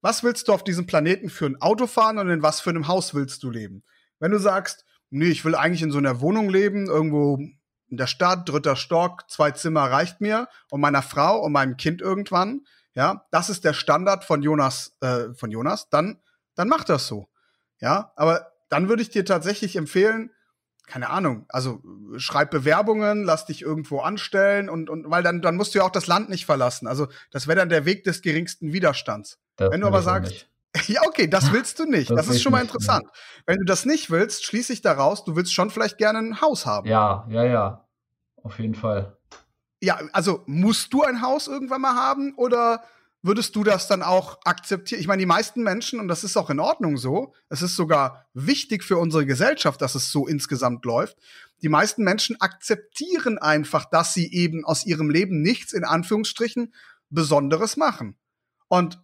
was 0.00 0.24
willst 0.24 0.48
du 0.48 0.52
auf 0.52 0.64
diesem 0.64 0.86
Planeten 0.86 1.30
für 1.30 1.46
ein 1.46 1.62
Auto 1.62 1.86
fahren 1.86 2.18
und 2.18 2.28
in 2.28 2.42
was 2.42 2.60
für 2.60 2.70
einem 2.70 2.88
Haus 2.88 3.14
willst 3.14 3.44
du 3.44 3.50
leben? 3.50 3.84
Wenn 4.18 4.32
du 4.32 4.38
sagst, 4.38 4.84
nee, 5.10 5.28
ich 5.28 5.44
will 5.44 5.54
eigentlich 5.54 5.82
in 5.82 5.92
so 5.92 5.98
einer 5.98 6.20
Wohnung 6.20 6.50
leben, 6.50 6.86
irgendwo 6.86 7.36
in 7.36 7.96
der 7.96 8.08
Stadt, 8.08 8.48
dritter 8.48 8.74
Stock, 8.74 9.30
zwei 9.30 9.52
Zimmer 9.52 9.82
reicht 9.82 10.20
mir 10.20 10.48
und 10.70 10.80
meiner 10.80 11.02
Frau 11.02 11.38
und 11.38 11.52
meinem 11.52 11.76
Kind 11.76 12.02
irgendwann, 12.02 12.62
ja, 12.94 13.26
das 13.30 13.50
ist 13.50 13.64
der 13.64 13.72
Standard 13.72 14.24
von 14.24 14.42
Jonas, 14.42 14.96
äh, 15.00 15.32
von 15.34 15.50
Jonas, 15.50 15.88
dann, 15.90 16.20
dann 16.54 16.68
mach 16.68 16.84
das 16.84 17.06
so. 17.06 17.28
Ja, 17.80 18.12
aber 18.16 18.52
dann 18.68 18.88
würde 18.88 19.02
ich 19.02 19.10
dir 19.10 19.24
tatsächlich 19.24 19.76
empfehlen, 19.76 20.30
keine 20.86 21.10
Ahnung, 21.10 21.46
also 21.48 21.82
schreib 22.16 22.50
Bewerbungen, 22.50 23.24
lass 23.24 23.46
dich 23.46 23.62
irgendwo 23.62 24.00
anstellen 24.00 24.68
und, 24.68 24.90
und 24.90 25.10
weil 25.10 25.22
dann, 25.22 25.40
dann 25.40 25.56
musst 25.56 25.74
du 25.74 25.78
ja 25.78 25.84
auch 25.84 25.90
das 25.90 26.06
Land 26.06 26.28
nicht 26.28 26.44
verlassen. 26.44 26.86
Also 26.86 27.08
das 27.30 27.46
wäre 27.46 27.58
dann 27.58 27.68
der 27.68 27.84
Weg 27.84 28.04
des 28.04 28.22
geringsten 28.22 28.72
Widerstands. 28.72 29.38
Das 29.56 29.70
Wenn 29.70 29.80
du 29.80 29.86
aber 29.86 30.02
sagst, 30.02 30.48
ja, 30.86 31.00
okay, 31.06 31.26
das 31.26 31.52
willst 31.52 31.78
du 31.78 31.84
nicht. 31.84 32.10
Das, 32.10 32.26
das 32.26 32.36
ist 32.36 32.42
schon 32.42 32.52
mal 32.52 32.60
interessant. 32.60 33.04
Nicht. 33.04 33.42
Wenn 33.46 33.58
du 33.58 33.64
das 33.64 33.86
nicht 33.86 34.10
willst, 34.10 34.44
schließe 34.44 34.72
ich 34.72 34.82
daraus, 34.82 35.24
du 35.24 35.36
willst 35.36 35.54
schon 35.54 35.70
vielleicht 35.70 35.98
gerne 35.98 36.18
ein 36.18 36.40
Haus 36.40 36.66
haben. 36.66 36.86
Ja, 36.88 37.26
ja, 37.30 37.44
ja. 37.44 37.88
Auf 38.42 38.58
jeden 38.58 38.74
Fall. 38.74 39.16
Ja, 39.84 40.00
also 40.12 40.42
musst 40.46 40.92
du 40.92 41.02
ein 41.02 41.20
Haus 41.20 41.46
irgendwann 41.46 41.82
mal 41.82 41.94
haben 41.94 42.34
oder 42.34 42.84
würdest 43.22 43.56
du 43.56 43.64
das 43.64 43.88
dann 43.88 44.02
auch 44.02 44.38
akzeptieren? 44.44 45.00
Ich 45.00 45.06
meine, 45.06 45.20
die 45.20 45.26
meisten 45.26 45.62
Menschen, 45.62 45.98
und 45.98 46.08
das 46.08 46.24
ist 46.24 46.36
auch 46.36 46.50
in 46.50 46.60
Ordnung 46.60 46.98
so, 46.98 47.32
es 47.48 47.62
ist 47.62 47.74
sogar 47.74 48.26
wichtig 48.34 48.84
für 48.84 48.98
unsere 48.98 49.24
Gesellschaft, 49.24 49.80
dass 49.80 49.94
es 49.94 50.12
so 50.12 50.26
insgesamt 50.26 50.84
läuft. 50.84 51.16
Die 51.62 51.70
meisten 51.70 52.04
Menschen 52.04 52.38
akzeptieren 52.40 53.38
einfach, 53.38 53.86
dass 53.86 54.12
sie 54.12 54.30
eben 54.30 54.64
aus 54.64 54.84
ihrem 54.84 55.08
Leben 55.08 55.40
nichts 55.40 55.72
in 55.72 55.84
Anführungsstrichen 55.84 56.74
Besonderes 57.08 57.78
machen. 57.78 58.16
Und 58.68 59.00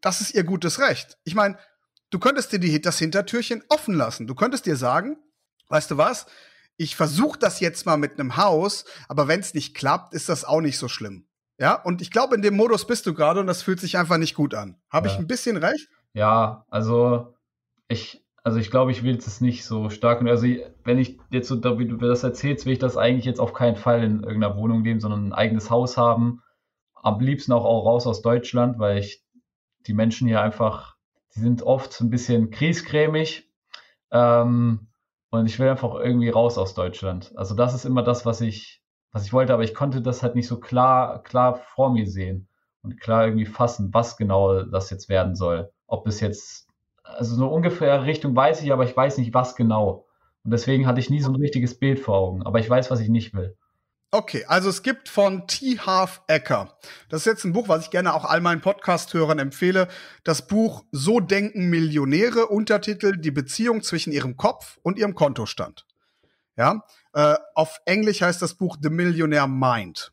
das 0.00 0.20
ist 0.20 0.34
ihr 0.34 0.44
gutes 0.44 0.80
Recht. 0.80 1.16
Ich 1.22 1.34
meine, 1.36 1.56
du 2.10 2.18
könntest 2.18 2.52
dir 2.52 2.58
die, 2.58 2.80
das 2.80 2.98
Hintertürchen 2.98 3.62
offen 3.68 3.94
lassen. 3.94 4.26
Du 4.26 4.34
könntest 4.34 4.66
dir 4.66 4.76
sagen, 4.76 5.18
weißt 5.68 5.90
du 5.92 5.96
was? 5.96 6.26
Ich 6.76 6.96
versuche 6.96 7.38
das 7.38 7.60
jetzt 7.60 7.86
mal 7.86 7.96
mit 7.96 8.18
einem 8.18 8.36
Haus, 8.36 8.84
aber 9.08 9.28
wenn 9.28 9.40
es 9.40 9.54
nicht 9.54 9.74
klappt, 9.74 10.14
ist 10.14 10.28
das 10.28 10.44
auch 10.44 10.60
nicht 10.60 10.78
so 10.78 10.88
schlimm. 10.88 11.26
Ja, 11.58 11.74
und 11.74 12.02
ich 12.02 12.10
glaube, 12.10 12.34
in 12.34 12.42
dem 12.42 12.54
Modus 12.54 12.86
bist 12.86 13.06
du 13.06 13.14
gerade 13.14 13.40
und 13.40 13.46
das 13.46 13.62
fühlt 13.62 13.80
sich 13.80 13.96
einfach 13.96 14.18
nicht 14.18 14.34
gut 14.34 14.54
an. 14.54 14.76
Habe 14.90 15.08
ja. 15.08 15.14
ich 15.14 15.18
ein 15.18 15.26
bisschen 15.26 15.56
recht? 15.56 15.88
Ja, 16.12 16.66
also 16.68 17.34
ich, 17.88 18.24
also 18.42 18.58
ich 18.58 18.70
glaube, 18.70 18.90
ich 18.90 19.02
will 19.02 19.16
es 19.16 19.40
nicht 19.40 19.64
so 19.64 19.88
stark. 19.88 20.22
Also 20.22 20.46
wenn 20.84 20.98
ich 20.98 21.18
jetzt 21.30 21.48
so, 21.48 21.56
wie 21.78 21.88
du 21.88 21.96
das 21.96 22.22
erzählst, 22.22 22.66
will 22.66 22.74
ich 22.74 22.78
das 22.78 22.96
eigentlich 22.96 23.24
jetzt 23.24 23.40
auf 23.40 23.54
keinen 23.54 23.76
Fall 23.76 24.04
in 24.04 24.22
irgendeiner 24.22 24.56
Wohnung 24.56 24.84
leben, 24.84 25.00
sondern 25.00 25.28
ein 25.28 25.32
eigenes 25.32 25.70
Haus 25.70 25.96
haben. 25.96 26.42
Am 26.94 27.20
liebsten 27.20 27.52
auch, 27.52 27.64
auch 27.64 27.86
raus 27.86 28.06
aus 28.06 28.20
Deutschland, 28.20 28.78
weil 28.78 28.98
ich 28.98 29.24
die 29.86 29.94
Menschen 29.94 30.28
hier 30.28 30.42
einfach, 30.42 30.96
die 31.34 31.40
sind 31.40 31.62
oft 31.62 32.00
ein 32.00 32.10
bisschen 32.10 32.50
kriescremig. 32.50 33.50
Ähm, 34.10 34.88
und 35.36 35.46
ich 35.46 35.58
will 35.58 35.68
einfach 35.68 35.94
irgendwie 35.94 36.30
raus 36.30 36.58
aus 36.58 36.74
Deutschland. 36.74 37.32
Also 37.36 37.54
das 37.54 37.74
ist 37.74 37.84
immer 37.84 38.02
das, 38.02 38.26
was 38.26 38.40
ich 38.40 38.82
was 39.16 39.24
ich 39.24 39.32
wollte, 39.32 39.54
aber 39.54 39.64
ich 39.64 39.74
konnte 39.74 40.02
das 40.02 40.22
halt 40.22 40.34
nicht 40.34 40.46
so 40.46 40.60
klar, 40.60 41.22
klar 41.22 41.54
vor 41.54 41.90
mir 41.90 42.06
sehen 42.06 42.48
und 42.82 43.00
klar 43.00 43.24
irgendwie 43.24 43.46
fassen, 43.46 43.94
was 43.94 44.18
genau 44.18 44.62
das 44.64 44.90
jetzt 44.90 45.08
werden 45.08 45.34
soll. 45.34 45.72
Ob 45.86 46.06
es 46.06 46.20
jetzt, 46.20 46.68
also 47.02 47.34
so 47.34 47.48
ungefähr 47.48 48.04
Richtung 48.04 48.36
weiß 48.36 48.62
ich, 48.62 48.74
aber 48.74 48.84
ich 48.84 48.94
weiß 48.94 49.16
nicht, 49.16 49.32
was 49.32 49.56
genau. 49.56 50.06
Und 50.44 50.50
deswegen 50.50 50.86
hatte 50.86 51.00
ich 51.00 51.08
nie 51.08 51.22
so 51.22 51.30
ein 51.32 51.36
richtiges 51.36 51.78
Bild 51.78 51.98
vor 51.98 52.14
Augen. 52.14 52.42
Aber 52.42 52.58
ich 52.58 52.68
weiß, 52.68 52.90
was 52.90 53.00
ich 53.00 53.08
nicht 53.08 53.32
will. 53.32 53.56
Okay, 54.12 54.44
also 54.46 54.70
es 54.70 54.82
gibt 54.82 55.08
von 55.08 55.48
T. 55.48 55.78
Half 55.78 56.22
Ecker. 56.28 56.78
Das 57.08 57.22
ist 57.22 57.26
jetzt 57.26 57.44
ein 57.44 57.52
Buch, 57.52 57.68
was 57.68 57.84
ich 57.84 57.90
gerne 57.90 58.14
auch 58.14 58.24
all 58.24 58.40
meinen 58.40 58.60
Podcast-Hörern 58.60 59.40
empfehle. 59.40 59.88
Das 60.22 60.46
Buch 60.46 60.84
So 60.92 61.18
denken 61.18 61.68
Millionäre, 61.68 62.46
Untertitel 62.46 63.16
Die 63.16 63.32
Beziehung 63.32 63.82
zwischen 63.82 64.12
ihrem 64.12 64.36
Kopf 64.36 64.78
und 64.82 64.98
ihrem 64.98 65.16
Kontostand. 65.16 65.86
Ja, 66.56 66.84
äh, 67.14 67.34
auf 67.54 67.80
Englisch 67.84 68.22
heißt 68.22 68.40
das 68.40 68.54
Buch 68.54 68.76
The 68.80 68.90
Millionaire 68.90 69.48
Mind. 69.48 70.12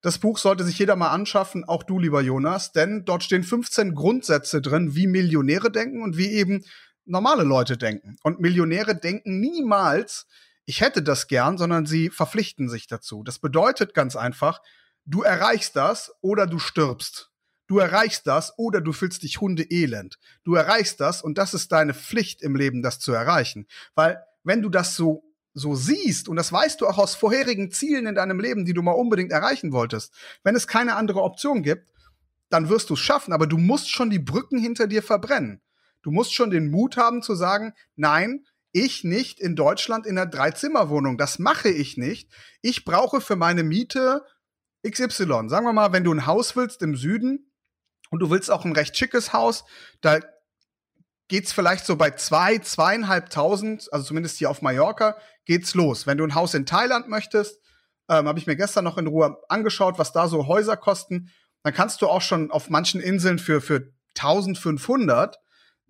Das 0.00 0.18
Buch 0.18 0.38
sollte 0.38 0.64
sich 0.64 0.78
jeder 0.78 0.96
mal 0.96 1.10
anschaffen, 1.10 1.64
auch 1.64 1.82
du, 1.82 1.98
lieber 1.98 2.22
Jonas, 2.22 2.72
denn 2.72 3.04
dort 3.04 3.22
stehen 3.22 3.44
15 3.44 3.94
Grundsätze 3.94 4.62
drin, 4.62 4.94
wie 4.94 5.06
Millionäre 5.06 5.70
denken 5.70 6.02
und 6.02 6.16
wie 6.16 6.28
eben 6.28 6.64
normale 7.04 7.44
Leute 7.44 7.76
denken. 7.76 8.16
Und 8.22 8.40
Millionäre 8.40 8.96
denken 8.96 9.40
niemals, 9.40 10.26
ich 10.66 10.80
hätte 10.80 11.02
das 11.02 11.28
gern, 11.28 11.56
sondern 11.56 11.86
sie 11.86 12.10
verpflichten 12.10 12.68
sich 12.68 12.86
dazu. 12.86 13.22
Das 13.22 13.38
bedeutet 13.38 13.94
ganz 13.94 14.16
einfach, 14.16 14.60
du 15.04 15.22
erreichst 15.22 15.76
das 15.76 16.12
oder 16.20 16.46
du 16.46 16.58
stirbst. 16.58 17.30
Du 17.68 17.78
erreichst 17.78 18.26
das 18.26 18.56
oder 18.58 18.80
du 18.80 18.92
fühlst 18.92 19.22
dich 19.22 19.40
hundeelend. 19.40 20.18
Du 20.44 20.54
erreichst 20.54 21.00
das 21.00 21.22
und 21.22 21.38
das 21.38 21.54
ist 21.54 21.72
deine 21.72 21.94
Pflicht 21.94 22.42
im 22.42 22.54
Leben, 22.54 22.82
das 22.82 22.98
zu 22.98 23.12
erreichen. 23.12 23.66
Weil 23.94 24.22
wenn 24.44 24.62
du 24.62 24.68
das 24.68 24.94
so 24.94 25.22
so 25.58 25.74
siehst, 25.74 26.28
und 26.28 26.36
das 26.36 26.52
weißt 26.52 26.82
du 26.82 26.86
auch 26.86 26.98
aus 26.98 27.14
vorherigen 27.14 27.70
Zielen 27.70 28.06
in 28.06 28.14
deinem 28.14 28.38
Leben, 28.38 28.66
die 28.66 28.74
du 28.74 28.82
mal 28.82 28.92
unbedingt 28.92 29.32
erreichen 29.32 29.72
wolltest, 29.72 30.12
wenn 30.44 30.54
es 30.54 30.68
keine 30.68 30.96
andere 30.96 31.22
Option 31.22 31.62
gibt, 31.62 31.90
dann 32.50 32.68
wirst 32.68 32.90
du 32.90 32.94
es 32.94 33.00
schaffen, 33.00 33.32
aber 33.32 33.46
du 33.46 33.56
musst 33.56 33.90
schon 33.90 34.10
die 34.10 34.18
Brücken 34.18 34.58
hinter 34.58 34.86
dir 34.86 35.02
verbrennen. 35.02 35.62
Du 36.02 36.10
musst 36.10 36.34
schon 36.34 36.50
den 36.50 36.70
Mut 36.70 36.98
haben 36.98 37.22
zu 37.22 37.34
sagen, 37.34 37.72
nein, 37.96 38.44
ich 38.76 39.04
nicht 39.04 39.40
in 39.40 39.56
Deutschland 39.56 40.06
in 40.06 40.18
einer 40.18 40.30
Dreizimmerwohnung. 40.30 41.16
Das 41.16 41.38
mache 41.38 41.70
ich 41.70 41.96
nicht. 41.96 42.30
Ich 42.60 42.84
brauche 42.84 43.22
für 43.22 43.36
meine 43.36 43.62
Miete 43.62 44.22
XY. 44.86 45.48
Sagen 45.48 45.66
wir 45.66 45.72
mal, 45.72 45.92
wenn 45.92 46.04
du 46.04 46.12
ein 46.12 46.26
Haus 46.26 46.56
willst 46.56 46.82
im 46.82 46.94
Süden 46.94 47.50
und 48.10 48.20
du 48.20 48.30
willst 48.30 48.50
auch 48.50 48.64
ein 48.66 48.72
recht 48.72 48.96
schickes 48.96 49.32
Haus, 49.32 49.64
da 50.02 50.20
geht's 51.28 51.52
vielleicht 51.52 51.86
so 51.86 51.96
bei 51.96 52.10
zwei, 52.10 52.58
zweieinhalbtausend, 52.58 53.90
also 53.92 54.04
zumindest 54.04 54.36
hier 54.36 54.50
auf 54.50 54.60
Mallorca, 54.60 55.16
geht's 55.46 55.74
los. 55.74 56.06
Wenn 56.06 56.18
du 56.18 56.24
ein 56.24 56.34
Haus 56.34 56.52
in 56.52 56.66
Thailand 56.66 57.08
möchtest, 57.08 57.58
ähm, 58.10 58.28
habe 58.28 58.38
ich 58.38 58.46
mir 58.46 58.56
gestern 58.56 58.84
noch 58.84 58.98
in 58.98 59.06
Ruhe 59.06 59.38
angeschaut, 59.48 59.98
was 59.98 60.12
da 60.12 60.28
so 60.28 60.46
Häuser 60.46 60.76
kosten, 60.76 61.30
dann 61.62 61.72
kannst 61.72 62.02
du 62.02 62.08
auch 62.08 62.22
schon 62.22 62.50
auf 62.50 62.68
manchen 62.68 63.00
Inseln 63.00 63.38
für, 63.38 63.62
für 63.62 63.90
1500 64.18 65.38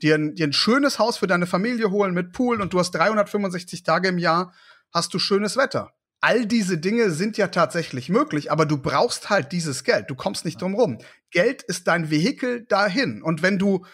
dir 0.02 0.16
ein, 0.16 0.34
dir 0.34 0.46
ein 0.46 0.52
schönes 0.52 0.98
Haus 0.98 1.18
für 1.18 1.26
deine 1.26 1.46
Familie 1.46 1.90
holen 1.90 2.14
mit 2.14 2.32
Pool 2.32 2.60
und 2.60 2.72
du 2.72 2.78
hast 2.78 2.92
365 2.92 3.82
Tage 3.82 4.08
im 4.08 4.18
Jahr, 4.18 4.52
hast 4.92 5.12
du 5.14 5.18
schönes 5.18 5.56
Wetter. 5.56 5.92
All 6.20 6.46
diese 6.46 6.78
Dinge 6.78 7.10
sind 7.10 7.36
ja 7.36 7.48
tatsächlich 7.48 8.08
möglich, 8.08 8.50
aber 8.50 8.66
du 8.66 8.78
brauchst 8.78 9.30
halt 9.30 9.52
dieses 9.52 9.84
Geld. 9.84 10.10
Du 10.10 10.14
kommst 10.14 10.44
nicht 10.44 10.60
drum 10.60 10.74
rum. 10.74 10.98
Geld 11.30 11.62
ist 11.62 11.86
dein 11.86 12.10
Vehikel 12.10 12.64
dahin. 12.64 13.22
Und 13.22 13.42
wenn 13.42 13.58
du 13.58 13.84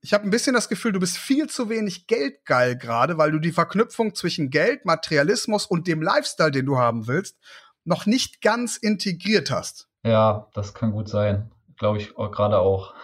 ich 0.00 0.14
habe 0.14 0.24
ein 0.24 0.30
bisschen 0.30 0.54
das 0.54 0.68
Gefühl, 0.68 0.92
du 0.92 1.00
bist 1.00 1.18
viel 1.18 1.48
zu 1.48 1.68
wenig 1.68 2.06
geldgeil 2.06 2.76
gerade, 2.76 3.18
weil 3.18 3.32
du 3.32 3.38
die 3.38 3.52
Verknüpfung 3.52 4.14
zwischen 4.14 4.50
Geld, 4.50 4.84
Materialismus 4.84 5.66
und 5.66 5.86
dem 5.86 6.02
Lifestyle, 6.02 6.50
den 6.50 6.66
du 6.66 6.78
haben 6.78 7.08
willst, 7.08 7.36
noch 7.84 8.06
nicht 8.06 8.40
ganz 8.40 8.76
integriert 8.76 9.50
hast. 9.50 9.88
Ja, 10.04 10.48
das 10.54 10.74
kann 10.74 10.92
gut 10.92 11.08
sein. 11.08 11.50
Glaube 11.76 11.98
ich 11.98 12.14
gerade 12.14 12.58
auch. 12.58 12.94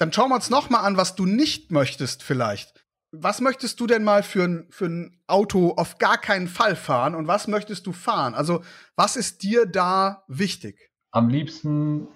Dann 0.00 0.12
schauen 0.12 0.30
wir 0.30 0.36
uns 0.36 0.50
noch 0.50 0.70
mal 0.70 0.80
an, 0.80 0.96
was 0.96 1.14
du 1.14 1.26
nicht 1.26 1.70
möchtest 1.70 2.22
vielleicht. 2.22 2.86
Was 3.12 3.40
möchtest 3.40 3.80
du 3.80 3.86
denn 3.86 4.04
mal 4.04 4.22
für 4.22 4.44
ein, 4.44 4.66
für 4.70 4.86
ein 4.86 5.20
Auto 5.26 5.74
auf 5.76 5.98
gar 5.98 6.16
keinen 6.16 6.48
Fall 6.48 6.76
fahren 6.76 7.14
und 7.14 7.26
was 7.26 7.48
möchtest 7.48 7.86
du 7.86 7.92
fahren? 7.92 8.34
Also, 8.34 8.62
was 8.96 9.16
ist 9.16 9.42
dir 9.42 9.66
da 9.66 10.24
wichtig? 10.28 10.90
Am 11.10 11.28
liebsten 11.28 12.08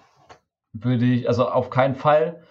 würde 0.72 1.04
ich, 1.04 1.28
also 1.28 1.48
auf 1.48 1.70
keinen 1.70 1.96
Fall 1.96 2.42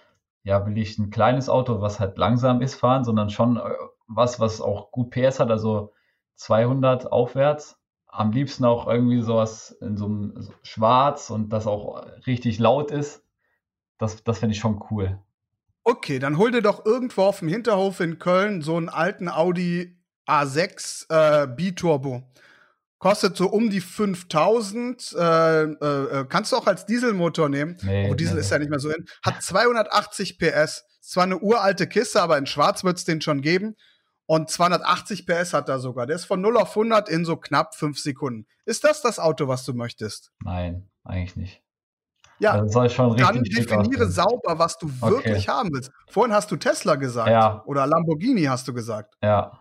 ja, 0.44 0.66
will 0.66 0.78
ich 0.78 0.98
ein 0.98 1.10
kleines 1.10 1.48
Auto, 1.48 1.80
was 1.80 1.98
halt 1.98 2.18
langsam 2.18 2.60
ist, 2.60 2.74
fahren, 2.74 3.02
sondern 3.02 3.30
schon 3.30 3.56
äh, 3.56 3.62
was, 4.06 4.38
was 4.38 4.60
auch 4.60 4.92
gut 4.92 5.10
PS 5.10 5.40
hat, 5.40 5.50
also 5.50 5.92
200 6.36 7.10
aufwärts. 7.10 7.80
Am 8.06 8.30
liebsten 8.30 8.64
auch 8.64 8.86
irgendwie 8.86 9.22
sowas 9.22 9.72
in 9.80 9.96
so 9.96 10.04
einem 10.04 10.48
Schwarz 10.62 11.30
und 11.30 11.48
das 11.48 11.66
auch 11.66 12.06
richtig 12.26 12.58
laut 12.58 12.90
ist. 12.90 13.24
Das, 13.98 14.22
das 14.22 14.38
finde 14.38 14.54
ich 14.54 14.60
schon 14.60 14.84
cool. 14.90 15.18
Okay, 15.84 16.18
dann 16.18 16.38
hol 16.38 16.50
dir 16.50 16.62
doch 16.62 16.84
irgendwo 16.84 17.22
auf 17.22 17.40
dem 17.40 17.48
Hinterhof 17.48 18.00
in 18.00 18.18
Köln 18.18 18.62
so 18.62 18.76
einen 18.76 18.88
alten 18.88 19.28
Audi 19.28 19.98
A6 20.26 21.10
äh, 21.10 21.46
B-Turbo 21.46 22.24
kostet 23.04 23.36
so 23.36 23.48
um 23.48 23.68
die 23.68 23.82
5000. 23.82 25.12
Äh, 25.12 25.62
äh, 25.62 25.66
äh, 25.66 26.26
kannst 26.26 26.52
du 26.52 26.56
auch 26.56 26.66
als 26.66 26.86
Dieselmotor 26.86 27.50
nehmen. 27.50 27.76
Nee, 27.82 28.08
oh, 28.10 28.14
Diesel 28.14 28.36
nee, 28.36 28.40
ist 28.40 28.50
ja 28.50 28.58
nicht 28.58 28.70
mehr 28.70 28.78
so 28.78 28.88
in. 28.88 29.04
Hat 29.22 29.42
280 29.42 30.38
PS. 30.38 30.86
zwar 31.02 31.24
eine 31.24 31.38
uralte 31.38 31.86
Kiste, 31.86 32.22
aber 32.22 32.38
in 32.38 32.46
Schwarz 32.46 32.82
wird 32.82 32.96
es 32.96 33.04
den 33.04 33.20
schon 33.20 33.42
geben. 33.42 33.76
Und 34.24 34.48
280 34.48 35.26
PS 35.26 35.52
hat 35.52 35.68
er 35.68 35.80
sogar. 35.80 36.06
Der 36.06 36.16
ist 36.16 36.24
von 36.24 36.40
0 36.40 36.56
auf 36.56 36.70
100 36.70 37.10
in 37.10 37.26
so 37.26 37.36
knapp 37.36 37.74
5 37.74 37.98
Sekunden. 37.98 38.46
Ist 38.64 38.84
das 38.84 39.02
das 39.02 39.18
Auto, 39.18 39.48
was 39.48 39.66
du 39.66 39.74
möchtest? 39.74 40.32
Nein, 40.42 40.88
eigentlich 41.04 41.36
nicht. 41.36 41.63
Ja, 42.44 42.52
also 42.52 43.14
dann 43.14 43.42
definiere 43.42 44.06
sauber, 44.08 44.58
was 44.58 44.78
du 44.78 44.86
okay. 45.00 45.16
wirklich 45.16 45.48
haben 45.48 45.70
willst. 45.72 45.90
Vorhin 46.10 46.34
hast 46.34 46.50
du 46.50 46.56
Tesla 46.56 46.96
gesagt. 46.96 47.30
Ja. 47.30 47.62
Oder 47.66 47.86
Lamborghini 47.86 48.44
hast 48.44 48.68
du 48.68 48.74
gesagt. 48.74 49.14
Ja 49.22 49.60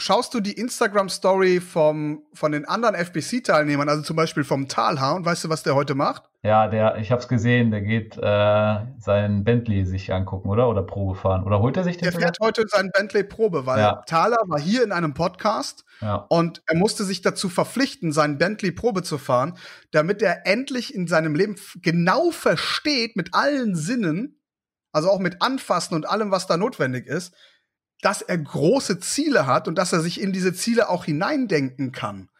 schaust 0.00 0.34
du 0.34 0.40
die 0.40 0.52
Instagram-Story 0.52 1.60
von 1.60 2.22
den 2.42 2.64
anderen 2.64 2.94
FBC-Teilnehmern, 2.94 3.88
also 3.88 4.02
zum 4.02 4.16
Beispiel 4.16 4.44
vom 4.44 4.66
Talha, 4.66 5.12
und 5.12 5.24
weißt 5.24 5.44
du, 5.44 5.48
was 5.48 5.62
der 5.62 5.74
heute 5.74 5.94
macht? 5.94 6.29
Ja, 6.42 6.68
der, 6.68 6.96
ich 6.96 7.10
habe 7.10 7.20
es 7.20 7.28
gesehen, 7.28 7.70
der 7.70 7.82
geht 7.82 8.16
äh, 8.16 8.78
seinen 8.98 9.44
Bentley 9.44 9.84
sich 9.84 10.10
angucken, 10.10 10.48
oder? 10.48 10.70
Oder 10.70 10.82
Probe 10.82 11.14
fahren. 11.14 11.44
Oder 11.44 11.60
holt 11.60 11.76
er 11.76 11.84
sich 11.84 11.98
den? 11.98 12.10
Der 12.10 12.18
fährt 12.18 12.38
heute 12.40 12.66
seinen 12.66 12.90
Bentley 12.92 13.24
Probe, 13.24 13.66
weil 13.66 13.78
ja. 13.78 14.02
Thaler 14.06 14.38
war 14.46 14.58
hier 14.58 14.82
in 14.82 14.90
einem 14.90 15.12
Podcast 15.12 15.84
ja. 16.00 16.14
und 16.30 16.62
er 16.66 16.76
musste 16.76 17.04
sich 17.04 17.20
dazu 17.20 17.50
verpflichten, 17.50 18.12
seinen 18.12 18.38
Bentley 18.38 18.72
Probe 18.72 19.02
zu 19.02 19.18
fahren, 19.18 19.58
damit 19.90 20.22
er 20.22 20.46
endlich 20.46 20.94
in 20.94 21.06
seinem 21.06 21.34
Leben 21.34 21.56
genau 21.82 22.30
versteht, 22.30 23.16
mit 23.16 23.34
allen 23.34 23.74
Sinnen, 23.76 24.40
also 24.92 25.10
auch 25.10 25.18
mit 25.18 25.42
Anfassen 25.42 25.94
und 25.94 26.08
allem, 26.08 26.30
was 26.30 26.46
da 26.46 26.56
notwendig 26.56 27.06
ist, 27.06 27.34
dass 28.00 28.22
er 28.22 28.38
große 28.38 28.98
Ziele 29.00 29.46
hat 29.46 29.68
und 29.68 29.76
dass 29.76 29.92
er 29.92 30.00
sich 30.00 30.18
in 30.18 30.32
diese 30.32 30.54
Ziele 30.54 30.88
auch 30.88 31.04
hineindenken 31.04 31.92
kann. 31.92 32.30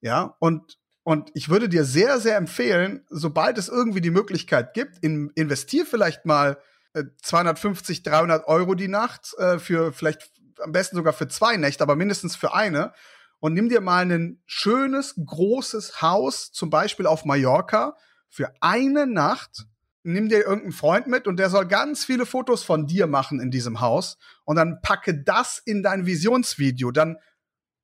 Ja, 0.00 0.34
und 0.40 0.78
und 1.06 1.30
ich 1.34 1.48
würde 1.48 1.68
dir 1.68 1.84
sehr, 1.84 2.18
sehr 2.18 2.36
empfehlen, 2.36 3.06
sobald 3.08 3.58
es 3.58 3.68
irgendwie 3.68 4.00
die 4.00 4.10
Möglichkeit 4.10 4.74
gibt, 4.74 4.98
in, 5.04 5.30
investier 5.36 5.86
vielleicht 5.86 6.24
mal 6.24 6.58
äh, 6.94 7.04
250, 7.22 8.02
300 8.02 8.48
Euro 8.48 8.74
die 8.74 8.88
Nacht 8.88 9.32
äh, 9.38 9.60
für 9.60 9.92
vielleicht 9.92 10.32
am 10.58 10.72
besten 10.72 10.96
sogar 10.96 11.12
für 11.12 11.28
zwei 11.28 11.58
Nächte, 11.58 11.84
aber 11.84 11.94
mindestens 11.94 12.34
für 12.34 12.54
eine. 12.54 12.92
Und 13.38 13.54
nimm 13.54 13.68
dir 13.68 13.80
mal 13.80 14.04
ein 14.04 14.42
schönes, 14.46 15.14
großes 15.24 16.02
Haus, 16.02 16.50
zum 16.50 16.70
Beispiel 16.70 17.06
auf 17.06 17.24
Mallorca, 17.24 17.96
für 18.28 18.52
eine 18.60 19.06
Nacht. 19.06 19.66
Nimm 20.02 20.28
dir 20.28 20.38
irgendeinen 20.38 20.72
Freund 20.72 21.06
mit 21.06 21.28
und 21.28 21.36
der 21.36 21.50
soll 21.50 21.68
ganz 21.68 22.04
viele 22.04 22.26
Fotos 22.26 22.64
von 22.64 22.88
dir 22.88 23.06
machen 23.06 23.38
in 23.38 23.52
diesem 23.52 23.80
Haus. 23.80 24.18
Und 24.42 24.56
dann 24.56 24.80
packe 24.82 25.22
das 25.22 25.62
in 25.64 25.84
dein 25.84 26.04
Visionsvideo. 26.04 26.90
Dann 26.90 27.18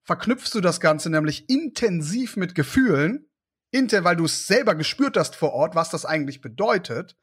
verknüpfst 0.04 0.50
du 0.52 0.60
das 0.60 0.80
Ganze 0.80 1.10
nämlich 1.10 1.48
intensiv 1.48 2.36
mit 2.36 2.54
Gefühlen, 2.54 3.28
weil 3.72 4.16
du 4.16 4.24
es 4.24 4.46
selber 4.46 4.74
gespürt 4.74 5.16
hast 5.16 5.36
vor 5.36 5.52
Ort, 5.52 5.74
was 5.74 5.90
das 5.90 6.04
eigentlich 6.04 6.40
bedeutet. 6.40 7.16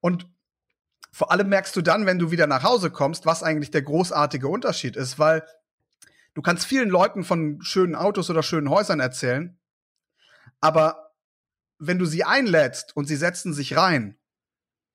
Und 0.00 0.28
vor 1.10 1.32
allem 1.32 1.48
merkst 1.48 1.74
du 1.74 1.82
dann, 1.82 2.06
wenn 2.06 2.18
du 2.18 2.30
wieder 2.30 2.46
nach 2.46 2.62
Hause 2.62 2.90
kommst, 2.90 3.26
was 3.26 3.42
eigentlich 3.42 3.70
der 3.70 3.82
großartige 3.82 4.48
Unterschied 4.48 4.96
ist, 4.96 5.18
weil 5.18 5.46
du 6.34 6.42
kannst 6.42 6.66
vielen 6.66 6.88
Leuten 6.88 7.24
von 7.24 7.60
schönen 7.62 7.96
Autos 7.96 8.30
oder 8.30 8.42
schönen 8.42 8.70
Häusern 8.70 9.00
erzählen, 9.00 9.58
aber 10.60 11.14
wenn 11.78 11.98
du 11.98 12.06
sie 12.06 12.24
einlädst 12.24 12.96
und 12.96 13.06
sie 13.06 13.16
setzen 13.16 13.52
sich 13.54 13.76
rein, 13.76 14.18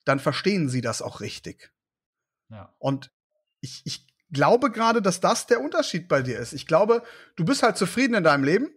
dann 0.06 0.20
verstehen 0.20 0.70
sie 0.70 0.82
das 0.82 1.02
auch 1.02 1.22
richtig. 1.22 1.74
Ja. 2.50 2.74
Und 2.78 3.12
ich, 3.62 3.82
ich 3.86 4.13
glaube 4.34 4.72
gerade, 4.72 5.02
dass 5.02 5.20
das 5.20 5.48
der 5.48 5.62
Unterschied 5.62 6.08
bei 6.08 6.22
dir 6.22 6.40
ist. 6.40 6.54
Ich 6.54 6.68
glaube, 6.68 7.04
du 7.36 7.46
bist 7.46 7.64
halt 7.64 7.78
zufrieden 7.78 8.16
in 8.16 8.24
deinem 8.24 8.44
Leben. 8.44 8.70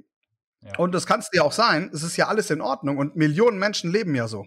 Ja. 0.61 0.77
Und 0.79 0.93
das 0.93 1.07
kannst 1.07 1.33
du 1.33 1.39
ja 1.39 1.43
auch 1.43 1.53
sein. 1.53 1.91
Es 1.93 2.03
ist 2.03 2.17
ja 2.17 2.29
alles 2.29 2.51
in 2.51 2.61
Ordnung. 2.61 2.99
Und 2.99 3.17
Millionen 3.17 3.59
Menschen 3.59 3.91
leben 3.91 4.15
ja 4.15 4.29
so. 4.29 4.47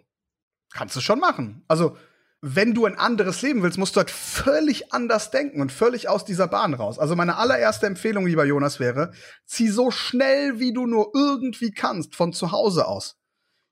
Kannst 0.71 0.95
du 0.95 1.01
schon 1.01 1.19
machen. 1.19 1.63
Also, 1.67 1.97
wenn 2.41 2.73
du 2.73 2.85
ein 2.85 2.97
anderes 2.97 3.41
Leben 3.41 3.63
willst, 3.63 3.77
musst 3.77 3.95
du 3.95 3.99
halt 3.99 4.11
völlig 4.11 4.93
anders 4.93 5.29
denken 5.29 5.59
und 5.61 5.71
völlig 5.71 6.07
aus 6.07 6.23
dieser 6.23 6.47
Bahn 6.47 6.73
raus. 6.73 6.97
Also 6.97 7.15
meine 7.17 7.35
allererste 7.35 7.85
Empfehlung, 7.85 8.25
lieber 8.25 8.45
Jonas, 8.45 8.79
wäre, 8.79 9.11
zieh 9.45 9.67
so 9.67 9.91
schnell 9.91 10.57
wie 10.57 10.71
du 10.71 10.87
nur 10.87 11.11
irgendwie 11.13 11.71
kannst 11.71 12.15
von 12.15 12.31
zu 12.31 12.53
Hause 12.53 12.87
aus. 12.87 13.17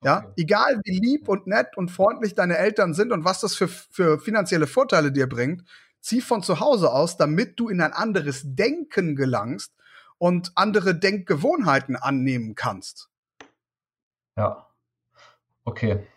Ja, 0.03 0.20
okay. 0.20 0.34
egal 0.38 0.82
wie 0.84 1.00
lieb 1.00 1.27
und 1.29 1.48
nett 1.48 1.75
und 1.75 1.89
freundlich 1.89 2.36
deine 2.36 2.58
Eltern 2.58 2.94
sind 2.94 3.12
und 3.12 3.24
was 3.24 3.39
das 3.39 3.56
für, 3.56 3.67
für 3.67 4.20
finanzielle 4.20 4.67
Vorteile 4.67 5.12
dir 5.12 5.27
bringt, 5.27 5.63
zieh 6.01 6.22
von 6.22 6.44
zu 6.44 6.60
Hause 6.60 6.92
aus, 6.92 7.18
damit 7.18 7.60
du 7.60 7.70
in 7.70 7.82
ein 7.82 7.94
anderes 7.94 8.44
Denken 8.46 9.16
gelangst 9.16 9.74
und 10.18 10.51
andere 10.56 10.96
Denkgewohnheiten 10.96 11.96
annehmen 11.96 12.56
kannst. 12.56 13.10
Ja. 14.36 14.68
Okay. 15.63 16.08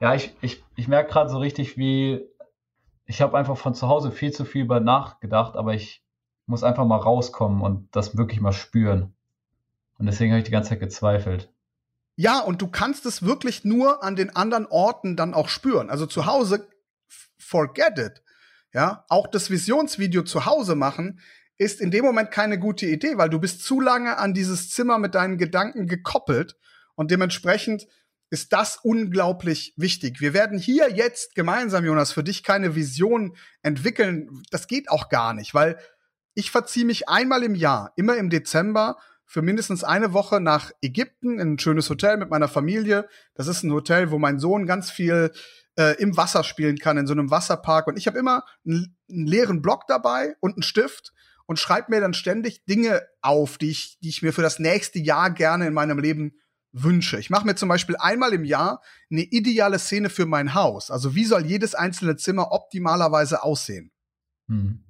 Ja, 0.00 0.14
ich, 0.14 0.34
ich, 0.40 0.64
ich 0.76 0.88
merke 0.88 1.12
gerade 1.12 1.30
so 1.30 1.38
richtig, 1.38 1.76
wie 1.76 2.28
ich 3.06 3.20
habe 3.20 3.36
einfach 3.36 3.56
von 3.56 3.74
zu 3.74 3.88
Hause 3.88 4.10
viel 4.10 4.32
zu 4.32 4.44
viel 4.44 4.62
über 4.62 4.80
nachgedacht, 4.80 5.56
aber 5.56 5.74
ich 5.74 6.02
muss 6.46 6.64
einfach 6.64 6.84
mal 6.84 6.96
rauskommen 6.96 7.62
und 7.62 7.88
das 7.94 8.16
wirklich 8.16 8.40
mal 8.40 8.52
spüren. 8.52 9.14
Und 9.98 10.06
deswegen 10.06 10.32
habe 10.32 10.38
ich 10.38 10.44
die 10.44 10.50
ganze 10.50 10.70
Zeit 10.70 10.80
gezweifelt. 10.80 11.52
Ja, 12.16 12.40
und 12.40 12.60
du 12.60 12.68
kannst 12.68 13.06
es 13.06 13.22
wirklich 13.22 13.64
nur 13.64 14.02
an 14.02 14.16
den 14.16 14.34
anderen 14.34 14.66
Orten 14.66 15.16
dann 15.16 15.34
auch 15.34 15.48
spüren. 15.48 15.90
Also 15.90 16.06
zu 16.06 16.26
Hause, 16.26 16.68
forget 17.38 17.98
it. 17.98 18.21
Ja, 18.72 19.04
auch 19.08 19.26
das 19.26 19.50
Visionsvideo 19.50 20.22
zu 20.22 20.46
Hause 20.46 20.74
machen 20.74 21.20
ist 21.58 21.80
in 21.80 21.90
dem 21.90 22.04
Moment 22.04 22.30
keine 22.30 22.58
gute 22.58 22.86
Idee, 22.86 23.18
weil 23.18 23.28
du 23.28 23.38
bist 23.38 23.62
zu 23.64 23.80
lange 23.80 24.18
an 24.18 24.34
dieses 24.34 24.70
Zimmer 24.70 24.98
mit 24.98 25.14
deinen 25.14 25.38
Gedanken 25.38 25.86
gekoppelt 25.86 26.56
und 26.94 27.10
dementsprechend 27.10 27.86
ist 28.30 28.54
das 28.54 28.78
unglaublich 28.82 29.74
wichtig. 29.76 30.22
Wir 30.22 30.32
werden 30.32 30.58
hier 30.58 30.90
jetzt 30.90 31.34
gemeinsam, 31.34 31.84
Jonas, 31.84 32.12
für 32.12 32.24
dich 32.24 32.42
keine 32.42 32.74
Vision 32.74 33.36
entwickeln. 33.62 34.42
Das 34.50 34.66
geht 34.66 34.90
auch 34.90 35.10
gar 35.10 35.34
nicht, 35.34 35.52
weil 35.52 35.78
ich 36.34 36.50
verziehe 36.50 36.86
mich 36.86 37.10
einmal 37.10 37.42
im 37.42 37.54
Jahr, 37.54 37.92
immer 37.96 38.16
im 38.16 38.30
Dezember, 38.30 38.96
für 39.26 39.42
mindestens 39.42 39.84
eine 39.84 40.12
Woche 40.12 40.40
nach 40.40 40.72
Ägypten 40.80 41.38
in 41.38 41.54
ein 41.54 41.58
schönes 41.58 41.88
Hotel 41.88 42.16
mit 42.16 42.30
meiner 42.30 42.48
Familie. 42.48 43.08
Das 43.34 43.46
ist 43.46 43.62
ein 43.62 43.72
Hotel, 43.72 44.10
wo 44.10 44.18
mein 44.18 44.38
Sohn 44.38 44.66
ganz 44.66 44.90
viel 44.90 45.30
äh, 45.76 45.96
im 46.00 46.16
Wasser 46.16 46.44
spielen 46.44 46.78
kann, 46.78 46.96
in 46.96 47.06
so 47.06 47.12
einem 47.12 47.30
Wasserpark. 47.30 47.86
Und 47.86 47.96
ich 47.96 48.06
habe 48.06 48.18
immer 48.18 48.44
einen, 48.66 48.96
einen 49.10 49.26
leeren 49.26 49.62
Block 49.62 49.86
dabei 49.86 50.36
und 50.40 50.54
einen 50.54 50.62
Stift 50.62 51.12
und 51.46 51.58
schreibe 51.58 51.90
mir 51.90 52.00
dann 52.00 52.14
ständig 52.14 52.64
Dinge 52.64 53.02
auf, 53.20 53.58
die 53.58 53.70
ich, 53.70 53.98
die 54.00 54.08
ich 54.08 54.22
mir 54.22 54.32
für 54.32 54.42
das 54.42 54.58
nächste 54.58 54.98
Jahr 54.98 55.30
gerne 55.30 55.66
in 55.66 55.74
meinem 55.74 55.98
Leben 55.98 56.32
wünsche. 56.72 57.18
Ich 57.18 57.30
mache 57.30 57.46
mir 57.46 57.54
zum 57.54 57.68
Beispiel 57.68 57.96
einmal 57.98 58.32
im 58.32 58.44
Jahr 58.44 58.82
eine 59.10 59.22
ideale 59.22 59.78
Szene 59.78 60.08
für 60.10 60.26
mein 60.26 60.54
Haus. 60.54 60.90
Also 60.90 61.14
wie 61.14 61.24
soll 61.24 61.44
jedes 61.44 61.74
einzelne 61.74 62.16
Zimmer 62.16 62.52
optimalerweise 62.52 63.42
aussehen? 63.42 63.92
Hm. 64.48 64.82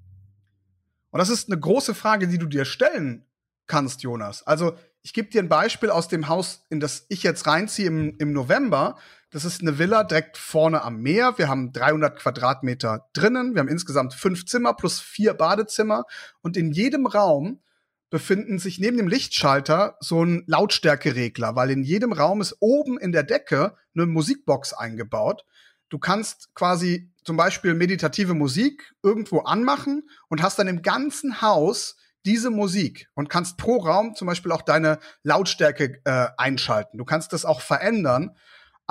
Und 1.11 1.19
das 1.19 1.29
ist 1.29 1.51
eine 1.51 1.61
große 1.61 1.95
Frage, 1.95 2.29
die 2.29 2.39
du 2.39 2.47
dir 2.47 2.65
stellen 2.65 3.27
kannst, 3.67 4.03
Jonas. 4.03 4.47
Also 4.47 4.77
ich 5.03 5.13
gebe 5.13 5.29
dir 5.29 5.43
ein 5.43 5.49
Beispiel 5.49 5.91
aus 5.91 6.09
dem 6.09 6.29
Haus, 6.29 6.65
in 6.71 6.81
das 6.81 7.07
ich 7.09 7.23
jetzt 7.23 7.47
reinziehe 7.47 7.89
im, 7.89 8.17
im 8.19 8.33
November. 8.33 8.99
Das 9.33 9.47
ist 9.47 9.63
eine 9.63 9.79
Villa 9.79 10.05
direkt 10.05 10.37
vorne 10.37 10.83
am 10.83 10.99
Meer. 11.01 11.39
Wir 11.39 11.49
haben 11.49 11.73
300 11.73 12.19
Quadratmeter 12.19 13.09
drinnen. 13.15 13.55
Wir 13.55 13.61
haben 13.61 13.69
insgesamt 13.69 14.13
fünf 14.13 14.45
Zimmer 14.45 14.75
plus 14.75 15.01
vier 15.01 15.33
Badezimmer. 15.33 16.05
Und 16.43 16.59
in 16.59 16.71
jedem 16.71 17.07
Raum 17.07 17.63
befinden 18.11 18.59
sich 18.59 18.79
neben 18.79 18.99
dem 18.99 19.09
Lichtschalter 19.09 19.97
so 20.01 20.23
ein 20.23 20.45
Lautstärkeregler, 20.47 21.57
weil 21.57 21.71
in 21.71 21.83
jedem 21.83 22.13
Raum 22.13 22.43
ist 22.43 22.57
oben 22.61 22.99
in 22.99 23.11
der 23.11 23.23
Decke 23.23 23.75
eine 23.95 24.05
Musikbox 24.05 24.75
eingebaut. 24.75 25.47
Du 25.89 25.99
kannst 25.99 26.55
quasi 26.55 27.11
zum 27.25 27.39
Beispiel 27.39 27.73
meditative 27.73 28.35
Musik 28.35 28.95
irgendwo 29.03 29.41
anmachen 29.41 30.03
und 30.29 30.43
hast 30.43 30.59
dann 30.59 30.69
im 30.69 30.83
ganzen 30.83 31.41
Haus 31.41 31.97
diese 32.27 32.51
Musik 32.51 33.09
und 33.15 33.31
kannst 33.31 33.57
pro 33.57 33.79
Raum 33.79 34.15
zum 34.15 34.27
Beispiel 34.27 34.53
auch 34.53 34.63
deine 34.63 34.99
Lautstärke 35.23 36.03
äh, 36.05 36.29
einschalten. 36.37 36.99
Du 36.99 37.07
kannst 37.07 37.33
das 37.33 37.47
auch 37.47 37.63
verändern. 37.63 38.37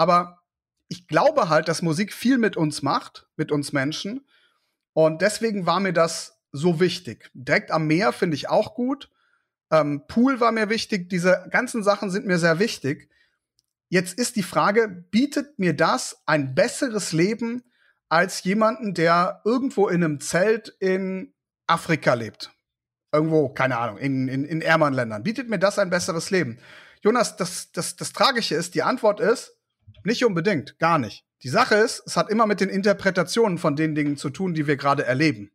Aber 0.01 0.41
ich 0.87 1.07
glaube 1.07 1.47
halt, 1.47 1.67
dass 1.67 1.83
Musik 1.83 2.11
viel 2.11 2.39
mit 2.39 2.57
uns 2.57 2.81
macht, 2.81 3.27
mit 3.35 3.51
uns 3.51 3.71
Menschen. 3.71 4.25
Und 4.93 5.21
deswegen 5.21 5.67
war 5.67 5.79
mir 5.79 5.93
das 5.93 6.39
so 6.51 6.79
wichtig. 6.79 7.29
Direkt 7.35 7.69
am 7.69 7.85
Meer 7.85 8.11
finde 8.11 8.33
ich 8.33 8.49
auch 8.49 8.73
gut. 8.73 9.11
Ähm, 9.69 10.01
Pool 10.07 10.39
war 10.39 10.51
mir 10.51 10.69
wichtig. 10.69 11.07
Diese 11.07 11.45
ganzen 11.51 11.83
Sachen 11.83 12.09
sind 12.09 12.25
mir 12.25 12.39
sehr 12.39 12.57
wichtig. 12.57 13.11
Jetzt 13.89 14.17
ist 14.17 14.37
die 14.37 14.41
Frage, 14.41 14.87
bietet 14.87 15.59
mir 15.59 15.75
das 15.75 16.23
ein 16.25 16.55
besseres 16.55 17.11
Leben 17.11 17.61
als 18.09 18.43
jemanden, 18.43 18.95
der 18.95 19.43
irgendwo 19.45 19.87
in 19.87 20.03
einem 20.03 20.19
Zelt 20.19 20.75
in 20.79 21.31
Afrika 21.67 22.15
lebt? 22.15 22.51
Irgendwo, 23.11 23.49
keine 23.49 23.77
Ahnung, 23.77 23.99
in, 23.99 24.27
in, 24.27 24.45
in 24.45 24.63
ärmeren 24.63 24.95
Ländern. 24.95 25.21
Bietet 25.21 25.47
mir 25.47 25.59
das 25.59 25.77
ein 25.77 25.91
besseres 25.91 26.31
Leben? 26.31 26.57
Jonas, 27.01 27.37
das, 27.37 27.71
das, 27.71 27.95
das 27.95 28.13
Tragische 28.13 28.55
ist, 28.55 28.73
die 28.73 28.81
Antwort 28.81 29.19
ist, 29.19 29.60
nicht 30.05 30.25
unbedingt, 30.25 30.79
gar 30.79 30.97
nicht. 30.97 31.25
Die 31.43 31.49
Sache 31.49 31.75
ist, 31.75 32.03
es 32.05 32.17
hat 32.17 32.29
immer 32.29 32.45
mit 32.45 32.61
den 32.61 32.69
Interpretationen 32.69 33.57
von 33.57 33.75
den 33.75 33.95
Dingen 33.95 34.17
zu 34.17 34.29
tun, 34.29 34.53
die 34.53 34.67
wir 34.67 34.77
gerade 34.77 35.05
erleben. 35.05 35.51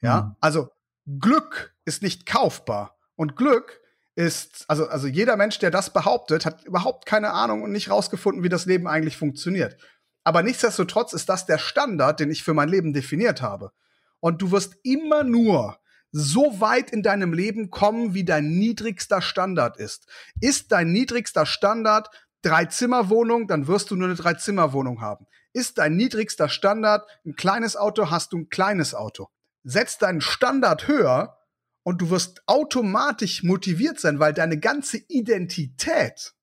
Ja, 0.00 0.22
mhm. 0.22 0.36
also 0.40 0.70
Glück 1.18 1.74
ist 1.84 2.02
nicht 2.02 2.26
kaufbar 2.26 2.96
und 3.16 3.36
Glück 3.36 3.80
ist, 4.14 4.64
also, 4.68 4.88
also 4.88 5.06
jeder 5.06 5.36
Mensch, 5.36 5.58
der 5.58 5.70
das 5.70 5.92
behauptet, 5.92 6.44
hat 6.44 6.64
überhaupt 6.64 7.06
keine 7.06 7.32
Ahnung 7.32 7.62
und 7.62 7.72
nicht 7.72 7.90
rausgefunden, 7.90 8.42
wie 8.42 8.48
das 8.48 8.66
Leben 8.66 8.88
eigentlich 8.88 9.16
funktioniert. 9.16 9.76
Aber 10.24 10.42
nichtsdestotrotz 10.42 11.12
ist 11.12 11.28
das 11.28 11.46
der 11.46 11.58
Standard, 11.58 12.20
den 12.20 12.30
ich 12.30 12.42
für 12.42 12.52
mein 12.52 12.68
Leben 12.68 12.92
definiert 12.92 13.42
habe. 13.42 13.72
Und 14.20 14.42
du 14.42 14.50
wirst 14.50 14.74
immer 14.82 15.22
nur 15.22 15.78
so 16.10 16.60
weit 16.60 16.90
in 16.90 17.02
deinem 17.02 17.32
Leben 17.32 17.70
kommen, 17.70 18.14
wie 18.14 18.24
dein 18.24 18.58
niedrigster 18.58 19.22
Standard 19.22 19.76
ist. 19.76 20.06
Ist 20.40 20.72
dein 20.72 20.90
niedrigster 20.90 21.46
Standard 21.46 22.08
Drei-Zimmer-Wohnung, 22.42 23.48
dann 23.48 23.66
wirst 23.66 23.90
du 23.90 23.96
nur 23.96 24.08
eine 24.08 24.16
Drei-Zimmer-Wohnung 24.16 25.00
haben. 25.00 25.26
Ist 25.52 25.78
dein 25.78 25.96
niedrigster 25.96 26.48
Standard 26.48 27.08
ein 27.24 27.34
kleines 27.34 27.76
Auto, 27.76 28.10
hast 28.10 28.32
du 28.32 28.38
ein 28.38 28.48
kleines 28.48 28.94
Auto. 28.94 29.28
Setz 29.64 29.98
deinen 29.98 30.20
Standard 30.20 30.86
höher 30.86 31.38
und 31.82 32.00
du 32.00 32.10
wirst 32.10 32.42
automatisch 32.46 33.42
motiviert 33.42 33.98
sein, 33.98 34.20
weil 34.20 34.32
deine 34.32 34.58
ganze 34.58 34.98
Identität 35.08 36.34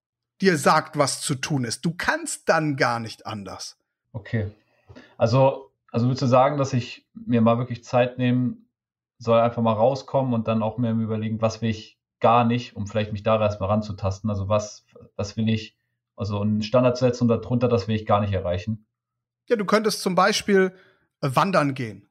dir 0.41 0.57
sagt, 0.57 0.97
was 0.97 1.21
zu 1.21 1.35
tun 1.35 1.63
ist. 1.63 1.85
Du 1.85 1.93
kannst 1.95 2.49
dann 2.49 2.75
gar 2.75 2.99
nicht 2.99 3.25
anders. 3.25 3.77
Okay. 4.11 4.51
Also, 5.17 5.71
also 5.91 6.07
würdest 6.07 6.23
du 6.23 6.27
sagen, 6.27 6.57
dass 6.57 6.73
ich 6.73 7.07
mir 7.13 7.41
mal 7.41 7.57
wirklich 7.57 7.83
Zeit 7.83 8.17
nehmen 8.17 8.69
soll, 9.17 9.39
einfach 9.39 9.61
mal 9.61 9.73
rauskommen 9.73 10.33
und 10.33 10.47
dann 10.47 10.61
auch 10.61 10.77
mir 10.77 10.91
überlegen, 10.91 11.41
was 11.41 11.61
will 11.61 11.69
ich 11.69 11.97
gar 12.19 12.43
nicht, 12.43 12.75
um 12.75 12.87
vielleicht 12.87 13.11
mich 13.11 13.23
da 13.23 13.39
erstmal 13.39 13.69
ranzutasten. 13.69 14.29
Also 14.29 14.49
was, 14.49 14.85
was 15.15 15.37
will 15.37 15.47
ich, 15.49 15.77
also 16.15 16.41
einen 16.41 16.63
Standard 16.63 16.97
setzen 16.97 17.23
und 17.23 17.29
darunter, 17.29 17.67
das 17.67 17.87
will 17.87 17.95
ich 17.95 18.05
gar 18.05 18.21
nicht 18.21 18.33
erreichen. 18.33 18.87
Ja, 19.47 19.55
du 19.55 19.65
könntest 19.65 20.01
zum 20.01 20.15
Beispiel 20.15 20.73
äh, 21.21 21.29
wandern 21.33 21.73
gehen. 21.73 22.09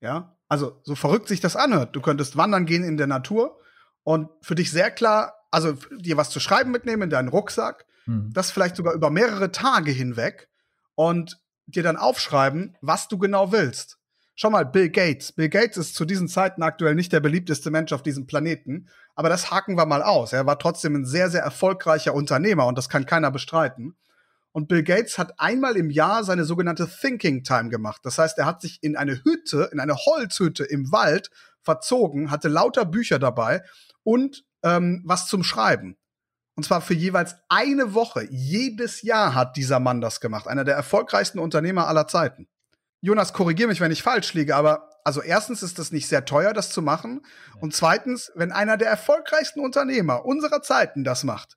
Ja, 0.00 0.36
also 0.48 0.80
so 0.84 0.94
verrückt 0.94 1.28
sich 1.28 1.40
das 1.40 1.56
anhört. 1.56 1.96
Du 1.96 2.00
könntest 2.00 2.36
wandern 2.36 2.66
gehen 2.66 2.84
in 2.84 2.96
der 2.96 3.06
Natur 3.06 3.58
und 4.02 4.28
für 4.42 4.54
dich 4.54 4.70
sehr 4.70 4.90
klar, 4.90 5.34
also 5.50 5.72
dir 5.98 6.16
was 6.16 6.30
zu 6.30 6.38
schreiben 6.38 6.70
mitnehmen 6.70 7.02
in 7.02 7.10
deinen 7.10 7.28
Rucksack, 7.28 7.86
hm. 8.04 8.30
das 8.32 8.50
vielleicht 8.50 8.76
sogar 8.76 8.94
über 8.94 9.10
mehrere 9.10 9.50
Tage 9.50 9.90
hinweg 9.90 10.48
und 10.94 11.40
dir 11.66 11.82
dann 11.82 11.96
aufschreiben, 11.96 12.76
was 12.80 13.08
du 13.08 13.18
genau 13.18 13.52
willst. 13.52 13.98
Schau 14.38 14.50
mal, 14.50 14.66
Bill 14.66 14.90
Gates. 14.90 15.32
Bill 15.32 15.48
Gates 15.48 15.78
ist 15.78 15.94
zu 15.94 16.04
diesen 16.04 16.28
Zeiten 16.28 16.62
aktuell 16.62 16.94
nicht 16.94 17.10
der 17.10 17.20
beliebteste 17.20 17.70
Mensch 17.70 17.94
auf 17.94 18.02
diesem 18.02 18.26
Planeten, 18.26 18.86
aber 19.14 19.30
das 19.30 19.50
haken 19.50 19.78
wir 19.78 19.86
mal 19.86 20.02
aus. 20.02 20.34
Er 20.34 20.44
war 20.44 20.58
trotzdem 20.58 20.94
ein 20.94 21.06
sehr, 21.06 21.30
sehr 21.30 21.40
erfolgreicher 21.40 22.12
Unternehmer 22.12 22.66
und 22.66 22.76
das 22.76 22.90
kann 22.90 23.06
keiner 23.06 23.30
bestreiten. 23.30 23.96
Und 24.52 24.68
Bill 24.68 24.82
Gates 24.82 25.16
hat 25.16 25.40
einmal 25.40 25.76
im 25.76 25.88
Jahr 25.88 26.22
seine 26.22 26.44
sogenannte 26.44 26.86
Thinking 26.86 27.44
Time 27.44 27.70
gemacht. 27.70 28.02
Das 28.04 28.18
heißt, 28.18 28.36
er 28.36 28.44
hat 28.44 28.60
sich 28.60 28.82
in 28.82 28.94
eine 28.94 29.24
Hütte, 29.24 29.70
in 29.72 29.80
eine 29.80 29.96
Holzhütte 29.96 30.64
im 30.64 30.92
Wald 30.92 31.30
verzogen, 31.62 32.30
hatte 32.30 32.48
lauter 32.48 32.84
Bücher 32.84 33.18
dabei 33.18 33.62
und 34.02 34.44
ähm, 34.62 35.02
was 35.06 35.28
zum 35.28 35.44
Schreiben. 35.44 35.96
Und 36.56 36.64
zwar 36.64 36.82
für 36.82 36.94
jeweils 36.94 37.36
eine 37.48 37.94
Woche. 37.94 38.26
Jedes 38.30 39.00
Jahr 39.00 39.34
hat 39.34 39.56
dieser 39.56 39.80
Mann 39.80 40.02
das 40.02 40.20
gemacht. 40.20 40.46
Einer 40.46 40.64
der 40.64 40.74
erfolgreichsten 40.74 41.38
Unternehmer 41.38 41.88
aller 41.88 42.06
Zeiten. 42.06 42.48
Jonas, 43.06 43.32
korrigier 43.32 43.68
mich, 43.68 43.80
wenn 43.80 43.92
ich 43.92 44.02
falsch 44.02 44.34
liege, 44.34 44.56
aber 44.56 44.90
also 45.04 45.22
erstens 45.22 45.62
ist 45.62 45.78
es 45.78 45.92
nicht 45.92 46.08
sehr 46.08 46.24
teuer, 46.24 46.52
das 46.52 46.70
zu 46.70 46.82
machen. 46.82 47.24
Und 47.60 47.72
zweitens, 47.72 48.32
wenn 48.34 48.50
einer 48.50 48.76
der 48.76 48.88
erfolgreichsten 48.88 49.60
Unternehmer 49.60 50.24
unserer 50.24 50.60
Zeiten 50.60 51.04
das 51.04 51.22
macht, 51.22 51.56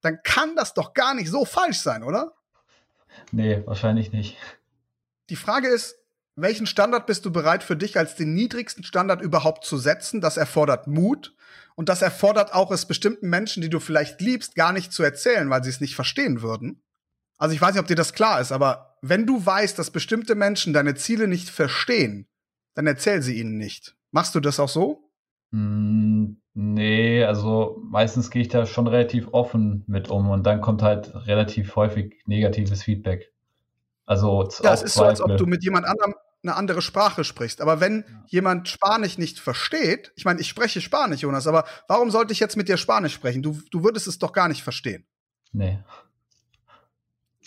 dann 0.00 0.22
kann 0.22 0.56
das 0.56 0.72
doch 0.72 0.94
gar 0.94 1.12
nicht 1.12 1.28
so 1.28 1.44
falsch 1.44 1.80
sein, 1.80 2.02
oder? 2.02 2.32
Nee, 3.30 3.62
wahrscheinlich 3.66 4.10
nicht. 4.10 4.38
Die 5.28 5.36
Frage 5.36 5.68
ist, 5.68 5.96
welchen 6.34 6.66
Standard 6.66 7.06
bist 7.06 7.26
du 7.26 7.30
bereit 7.30 7.62
für 7.62 7.76
dich 7.76 7.98
als 7.98 8.14
den 8.14 8.32
niedrigsten 8.32 8.82
Standard 8.82 9.20
überhaupt 9.20 9.66
zu 9.66 9.76
setzen? 9.76 10.22
Das 10.22 10.38
erfordert 10.38 10.86
Mut 10.86 11.36
und 11.74 11.90
das 11.90 12.00
erfordert 12.00 12.54
auch 12.54 12.70
es 12.70 12.86
bestimmten 12.86 13.28
Menschen, 13.28 13.60
die 13.60 13.68
du 13.68 13.80
vielleicht 13.80 14.22
liebst, 14.22 14.54
gar 14.54 14.72
nicht 14.72 14.94
zu 14.94 15.02
erzählen, 15.02 15.50
weil 15.50 15.62
sie 15.62 15.68
es 15.68 15.82
nicht 15.82 15.94
verstehen 15.94 16.40
würden. 16.40 16.80
Also 17.36 17.54
ich 17.54 17.60
weiß 17.60 17.74
nicht, 17.74 17.82
ob 17.82 17.86
dir 17.86 17.96
das 17.96 18.14
klar 18.14 18.40
ist, 18.40 18.50
aber 18.50 18.95
wenn 19.08 19.26
du 19.26 19.44
weißt, 19.44 19.78
dass 19.78 19.90
bestimmte 19.90 20.34
Menschen 20.34 20.72
deine 20.72 20.94
Ziele 20.94 21.28
nicht 21.28 21.48
verstehen, 21.48 22.26
dann 22.74 22.86
erzähl 22.86 23.22
sie 23.22 23.38
ihnen 23.38 23.56
nicht. 23.56 23.96
Machst 24.10 24.34
du 24.34 24.40
das 24.40 24.60
auch 24.60 24.68
so? 24.68 25.10
Mm, 25.50 26.36
nee, 26.54 27.24
also 27.24 27.82
meistens 27.84 28.30
gehe 28.30 28.42
ich 28.42 28.48
da 28.48 28.66
schon 28.66 28.86
relativ 28.86 29.28
offen 29.32 29.84
mit 29.86 30.08
um 30.08 30.30
und 30.30 30.44
dann 30.44 30.60
kommt 30.60 30.82
halt 30.82 31.14
relativ 31.26 31.76
häufig 31.76 32.22
negatives 32.26 32.82
Feedback. 32.82 33.32
Also 34.04 34.48
ja, 34.62 34.72
es 34.72 34.82
ist 34.82 34.94
so, 34.94 35.04
als 35.04 35.20
ob 35.20 35.36
du 35.36 35.46
mit 35.46 35.64
jemand 35.64 35.86
anderem 35.86 36.14
eine 36.42 36.54
andere 36.54 36.80
Sprache 36.80 37.24
sprichst. 37.24 37.60
Aber 37.60 37.80
wenn 37.80 38.04
ja. 38.08 38.24
jemand 38.28 38.68
Spanisch 38.68 39.18
nicht 39.18 39.40
versteht, 39.40 40.12
ich 40.16 40.24
meine, 40.24 40.40
ich 40.40 40.48
spreche 40.48 40.80
Spanisch, 40.80 41.22
Jonas, 41.22 41.46
aber 41.46 41.64
warum 41.88 42.10
sollte 42.10 42.32
ich 42.32 42.40
jetzt 42.40 42.56
mit 42.56 42.68
dir 42.68 42.76
Spanisch 42.76 43.14
sprechen? 43.14 43.42
Du, 43.42 43.60
du 43.70 43.82
würdest 43.82 44.06
es 44.06 44.18
doch 44.18 44.32
gar 44.32 44.48
nicht 44.48 44.62
verstehen. 44.62 45.04
Nee. 45.52 45.78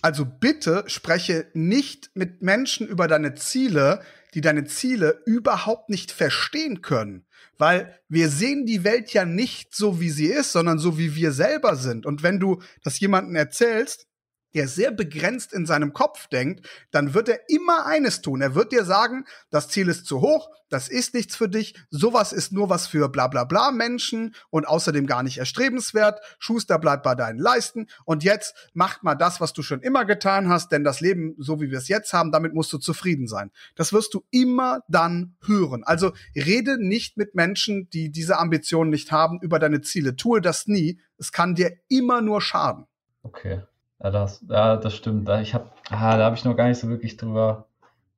Also 0.01 0.25
bitte 0.25 0.83
spreche 0.87 1.47
nicht 1.53 2.11
mit 2.13 2.41
Menschen 2.41 2.87
über 2.87 3.07
deine 3.07 3.35
Ziele, 3.35 4.01
die 4.33 4.41
deine 4.41 4.65
Ziele 4.65 5.21
überhaupt 5.25 5.89
nicht 5.89 6.11
verstehen 6.11 6.81
können. 6.81 7.25
Weil 7.57 7.99
wir 8.07 8.29
sehen 8.29 8.65
die 8.65 8.83
Welt 8.83 9.11
ja 9.11 9.25
nicht 9.25 9.75
so, 9.75 9.99
wie 9.99 10.09
sie 10.09 10.27
ist, 10.27 10.53
sondern 10.53 10.79
so, 10.79 10.97
wie 10.97 11.15
wir 11.15 11.31
selber 11.31 11.75
sind. 11.75 12.05
Und 12.05 12.23
wenn 12.23 12.39
du 12.39 12.61
das 12.83 12.99
jemandem 12.99 13.35
erzählst, 13.35 14.07
der 14.53 14.67
sehr 14.67 14.91
begrenzt 14.91 15.53
in 15.53 15.65
seinem 15.65 15.93
Kopf 15.93 16.27
denkt, 16.27 16.67
dann 16.91 17.13
wird 17.13 17.29
er 17.29 17.49
immer 17.49 17.85
eines 17.85 18.21
tun. 18.21 18.41
Er 18.41 18.55
wird 18.55 18.71
dir 18.71 18.83
sagen, 18.83 19.25
das 19.49 19.69
Ziel 19.69 19.87
ist 19.87 20.05
zu 20.05 20.21
hoch, 20.21 20.49
das 20.69 20.87
ist 20.87 21.13
nichts 21.13 21.35
für 21.35 21.49
dich, 21.49 21.75
sowas 21.89 22.31
ist 22.31 22.51
nur 22.51 22.69
was 22.69 22.87
für 22.87 23.09
bla 23.09 23.27
bla 23.27 23.43
bla 23.43 23.71
Menschen 23.71 24.35
und 24.49 24.67
außerdem 24.67 25.07
gar 25.07 25.23
nicht 25.23 25.39
erstrebenswert. 25.39 26.19
Schuster 26.37 26.77
bleibt 26.77 27.03
bei 27.03 27.15
deinen 27.15 27.39
Leisten 27.39 27.87
und 28.05 28.23
jetzt 28.23 28.69
macht 28.73 29.03
mal 29.03 29.15
das, 29.15 29.41
was 29.41 29.53
du 29.53 29.63
schon 29.63 29.81
immer 29.81 30.05
getan 30.05 30.49
hast, 30.49 30.71
denn 30.71 30.83
das 30.83 31.01
Leben, 31.01 31.35
so 31.39 31.59
wie 31.59 31.71
wir 31.71 31.79
es 31.79 31.87
jetzt 31.87 32.13
haben, 32.13 32.31
damit 32.31 32.53
musst 32.53 32.71
du 32.71 32.77
zufrieden 32.77 33.27
sein. 33.27 33.51
Das 33.75 33.93
wirst 33.93 34.13
du 34.13 34.23
immer 34.29 34.81
dann 34.87 35.35
hören. 35.45 35.83
Also 35.83 36.13
rede 36.35 36.77
nicht 36.83 37.17
mit 37.17 37.35
Menschen, 37.35 37.89
die 37.89 38.11
diese 38.11 38.37
Ambitionen 38.37 38.91
nicht 38.91 39.11
haben, 39.11 39.39
über 39.41 39.59
deine 39.59 39.81
Ziele. 39.81 40.15
Tue 40.15 40.41
das 40.41 40.67
nie. 40.67 40.99
Es 41.17 41.31
kann 41.31 41.55
dir 41.55 41.77
immer 41.87 42.21
nur 42.21 42.41
schaden. 42.41 42.85
Okay. 43.23 43.63
Ja, 44.01 44.11
das, 44.11 44.43
ja, 44.47 44.77
das 44.77 44.95
stimmt. 44.95 45.27
Da, 45.27 45.41
ich 45.41 45.53
hab, 45.53 45.75
ah, 45.89 46.17
da 46.17 46.25
habe 46.25 46.35
ich 46.35 46.45
noch 46.45 46.55
gar 46.55 46.67
nicht 46.67 46.79
so 46.79 46.87
wirklich 46.89 47.17
drüber 47.17 47.67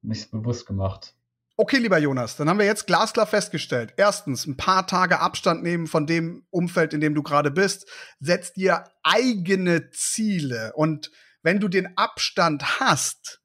nicht 0.02 0.32
bewusst 0.32 0.66
gemacht. 0.66 1.14
Okay, 1.58 1.78
lieber 1.78 2.00
Jonas, 2.00 2.38
dann 2.38 2.50
haben 2.50 2.60
wir 2.60 2.66
jetzt 2.66 2.88
glasklar 2.88 3.28
festgestellt. 3.28 3.94
Erstens, 3.98 4.48
ein 4.48 4.58
paar 4.58 4.88
Tage 4.88 5.20
Abstand 5.20 5.62
nehmen 5.62 5.86
von 5.86 6.08
dem 6.08 6.44
Umfeld, 6.50 6.94
in 6.94 7.02
dem 7.02 7.14
du 7.14 7.22
gerade 7.22 7.52
bist. 7.52 7.88
Setz 8.20 8.54
dir 8.54 8.86
eigene 9.04 9.92
Ziele. 9.92 10.74
Und 10.76 11.12
wenn 11.44 11.60
du 11.60 11.68
den 11.68 11.98
Abstand 11.98 12.80
hast, 12.80 13.42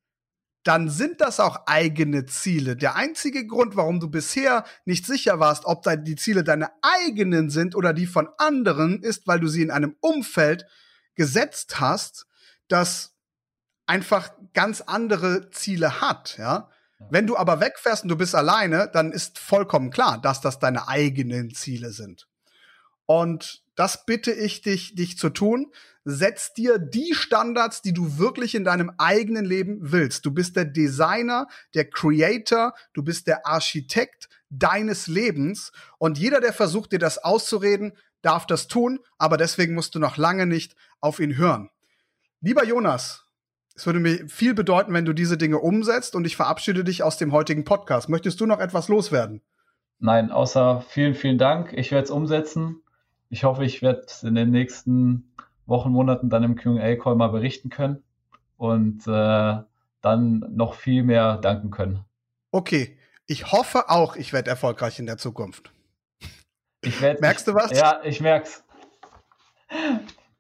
dann 0.63 0.89
sind 0.89 1.21
das 1.21 1.41
auch 1.41 1.67
eigene 1.67 2.27
Ziele. 2.27 2.77
Der 2.77 2.97
einzige 2.97 3.47
Grund, 3.47 3.77
warum 3.77 4.01
du 4.01 4.11
bisher 4.11 4.65
nicht 4.85 5.07
sicher 5.07 5.39
warst, 5.39 5.65
ob 5.65 5.85
die 6.05 6.17
Ziele 6.17 6.43
deine 6.43 6.71
eigenen 6.83 7.51
sind 7.51 7.77
oder 7.77 7.93
die 7.93 8.07
von 8.07 8.29
anderen, 8.39 9.03
ist, 9.03 9.27
weil 9.27 9.41
du 9.41 9.47
sie 9.47 9.63
in 9.63 9.71
einem 9.71 9.95
Umfeld 10.01 10.67
gesetzt 11.17 11.81
hast, 11.81 12.27
das 12.69 13.15
einfach 13.87 14.31
ganz 14.55 14.81
andere 14.81 15.51
Ziele 15.51 16.01
hat, 16.01 16.39
ja. 16.39 16.71
Wenn 17.11 17.27
du 17.27 17.37
aber 17.37 17.61
wegfährst 17.61 18.05
und 18.05 18.09
du 18.09 18.17
bist 18.17 18.35
alleine, 18.35 18.89
dann 18.91 19.13
ist 19.13 19.39
vollkommen 19.39 19.91
klar, 19.91 20.19
dass 20.19 20.41
das 20.41 20.59
deine 20.59 20.89
eigenen 20.89 21.55
Ziele 21.55 21.91
sind. 21.91 22.27
Und 23.05 23.63
das 23.77 24.07
bitte 24.07 24.33
ich 24.33 24.63
dich, 24.63 24.95
dich 24.95 25.19
zu 25.19 25.29
tun. 25.29 25.71
Setz 26.05 26.55
dir 26.55 26.79
die 26.79 27.15
Standards, 27.15 27.83
die 27.83 27.93
du 27.93 28.19
wirklich 28.19 28.55
in 28.55 28.65
deinem 28.65 28.93
eigenen 28.97 29.45
Leben 29.45 29.79
willst. 29.81 30.25
Du 30.25 30.31
bist 30.31 30.57
der 30.57 30.65
Designer, 30.65 31.47
der 31.75 31.91
Creator, 31.91 32.75
du 32.95 33.03
bist 33.03 33.27
der 33.27 33.47
Architekt 33.47 34.29
deines 34.49 35.07
Lebens. 35.07 35.73
Und 35.99 36.19
jeder, 36.19 36.41
der 36.41 36.53
versucht, 36.53 36.93
dir 36.93 36.99
das 36.99 37.19
auszureden, 37.19 37.93
darf 38.23 38.47
das 38.47 38.69
tun, 38.69 39.01
aber 39.19 39.37
deswegen 39.37 39.75
musst 39.75 39.95
du 39.95 39.99
noch 39.99 40.17
lange 40.17 40.47
nicht 40.47 40.75
auf 41.01 41.21
ihn 41.21 41.37
hören. 41.37 41.71
Lieber 42.41 42.65
Jonas, 42.65 43.25
es 43.75 43.85
würde 43.87 44.01
mir 44.01 44.27
viel 44.29 44.55
bedeuten, 44.55 44.95
wenn 44.95 45.05
du 45.05 45.13
diese 45.13 45.37
Dinge 45.37 45.59
umsetzt 45.59 46.15
und 46.15 46.27
ich 46.27 46.37
verabschiede 46.37 46.83
dich 46.83 47.03
aus 47.03 47.19
dem 47.19 47.33
heutigen 47.33 47.65
Podcast. 47.65 48.09
Möchtest 48.09 48.41
du 48.41 48.47
noch 48.47 48.59
etwas 48.59 48.89
loswerden? 48.89 49.43
Nein, 49.99 50.31
außer 50.31 50.85
vielen, 50.89 51.15
vielen 51.15 51.39
Dank. 51.39 51.73
Ich 51.75 51.91
werde 51.91 52.05
es 52.05 52.11
umsetzen. 52.11 52.83
Ich 53.29 53.45
hoffe, 53.45 53.65
ich 53.65 53.83
werde 53.83 54.07
in 54.23 54.35
den 54.35 54.51
nächsten 54.51 55.33
Wochen, 55.67 55.91
Monaten 55.91 56.31
dann 56.31 56.43
im 56.43 56.57
QA-Call 56.57 57.17
mal 57.17 57.29
berichten 57.29 57.71
können 57.71 58.03
und 58.57 59.07
äh, 59.07 59.57
dann 60.01 60.45
noch 60.51 60.75
viel 60.75 61.03
mehr 61.03 61.37
danken 61.39 61.71
können. 61.71 62.01
Okay, 62.53 62.97
ich 63.27 63.53
hoffe 63.53 63.91
auch, 63.91 64.17
ich 64.17 64.33
werde 64.33 64.51
erfolgreich 64.51 64.99
in 64.99 65.07
der 65.07 65.19
Zukunft. 65.19 65.73
Ich 66.87 67.01
werd, 67.01 67.21
Merkst 67.21 67.49
du 67.49 67.55
was? 67.55 67.73
Ja, 67.73 68.01
ich 68.05 68.21
merk's. 68.21 68.63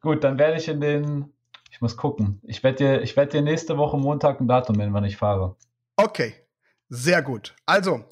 Gut, 0.00 0.22
dann 0.24 0.38
werde 0.38 0.56
ich 0.56 0.68
in 0.68 0.80
den. 0.80 1.32
Ich 1.70 1.80
muss 1.80 1.96
gucken. 1.96 2.40
Ich 2.44 2.62
werde 2.62 2.78
dir, 2.78 3.02
ich 3.02 3.14
dir 3.14 3.42
nächste 3.42 3.76
Woche 3.76 3.98
Montag 3.98 4.40
ein 4.40 4.46
Datum 4.48 4.76
nennen, 4.76 4.94
wann 4.94 5.04
ich 5.04 5.16
fahre. 5.16 5.56
Okay, 5.96 6.34
sehr 6.88 7.22
gut. 7.22 7.56
Also, 7.66 8.04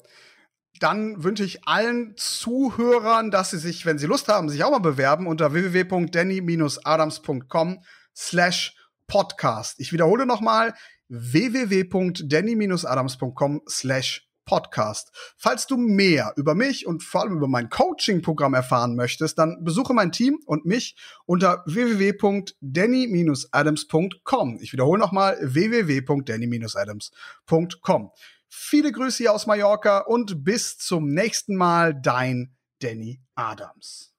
dann 0.79 1.23
wünsche 1.23 1.43
ich 1.43 1.67
allen 1.67 2.15
Zuhörern, 2.17 3.31
dass 3.31 3.49
sie 3.51 3.57
sich, 3.57 3.85
wenn 3.85 3.97
sie 3.97 4.07
Lust 4.07 4.27
haben, 4.27 4.49
sich 4.49 4.61
auch 4.63 4.71
mal 4.71 4.79
bewerben 4.79 5.27
unter 5.27 5.53
www.danny-adams.com 5.53 7.83
slash 8.15 8.75
podcast. 9.07 9.79
Ich 9.79 9.93
wiederhole 9.93 10.25
nochmal 10.25 10.73
www.danny-adams.com 11.07 13.61
slash 13.67 14.27
Podcast. 14.45 15.11
Falls 15.37 15.67
du 15.67 15.77
mehr 15.77 16.33
über 16.37 16.55
mich 16.55 16.87
und 16.87 17.03
vor 17.03 17.21
allem 17.21 17.37
über 17.37 17.47
mein 17.47 17.69
Coaching-Programm 17.69 18.53
erfahren 18.53 18.95
möchtest, 18.95 19.37
dann 19.37 19.63
besuche 19.63 19.93
mein 19.93 20.11
Team 20.11 20.39
und 20.45 20.65
mich 20.65 20.97
unter 21.25 21.63
www.danny-adams.com. 21.65 24.59
Ich 24.61 24.73
wiederhole 24.73 24.99
nochmal 24.99 25.37
www.danny-adams.com. 25.41 28.11
Viele 28.47 28.91
Grüße 28.91 29.17
hier 29.17 29.33
aus 29.33 29.47
Mallorca 29.47 29.99
und 29.99 30.43
bis 30.43 30.77
zum 30.77 31.07
nächsten 31.09 31.55
Mal, 31.55 31.93
dein 31.93 32.55
Danny 32.79 33.21
Adams. 33.35 34.14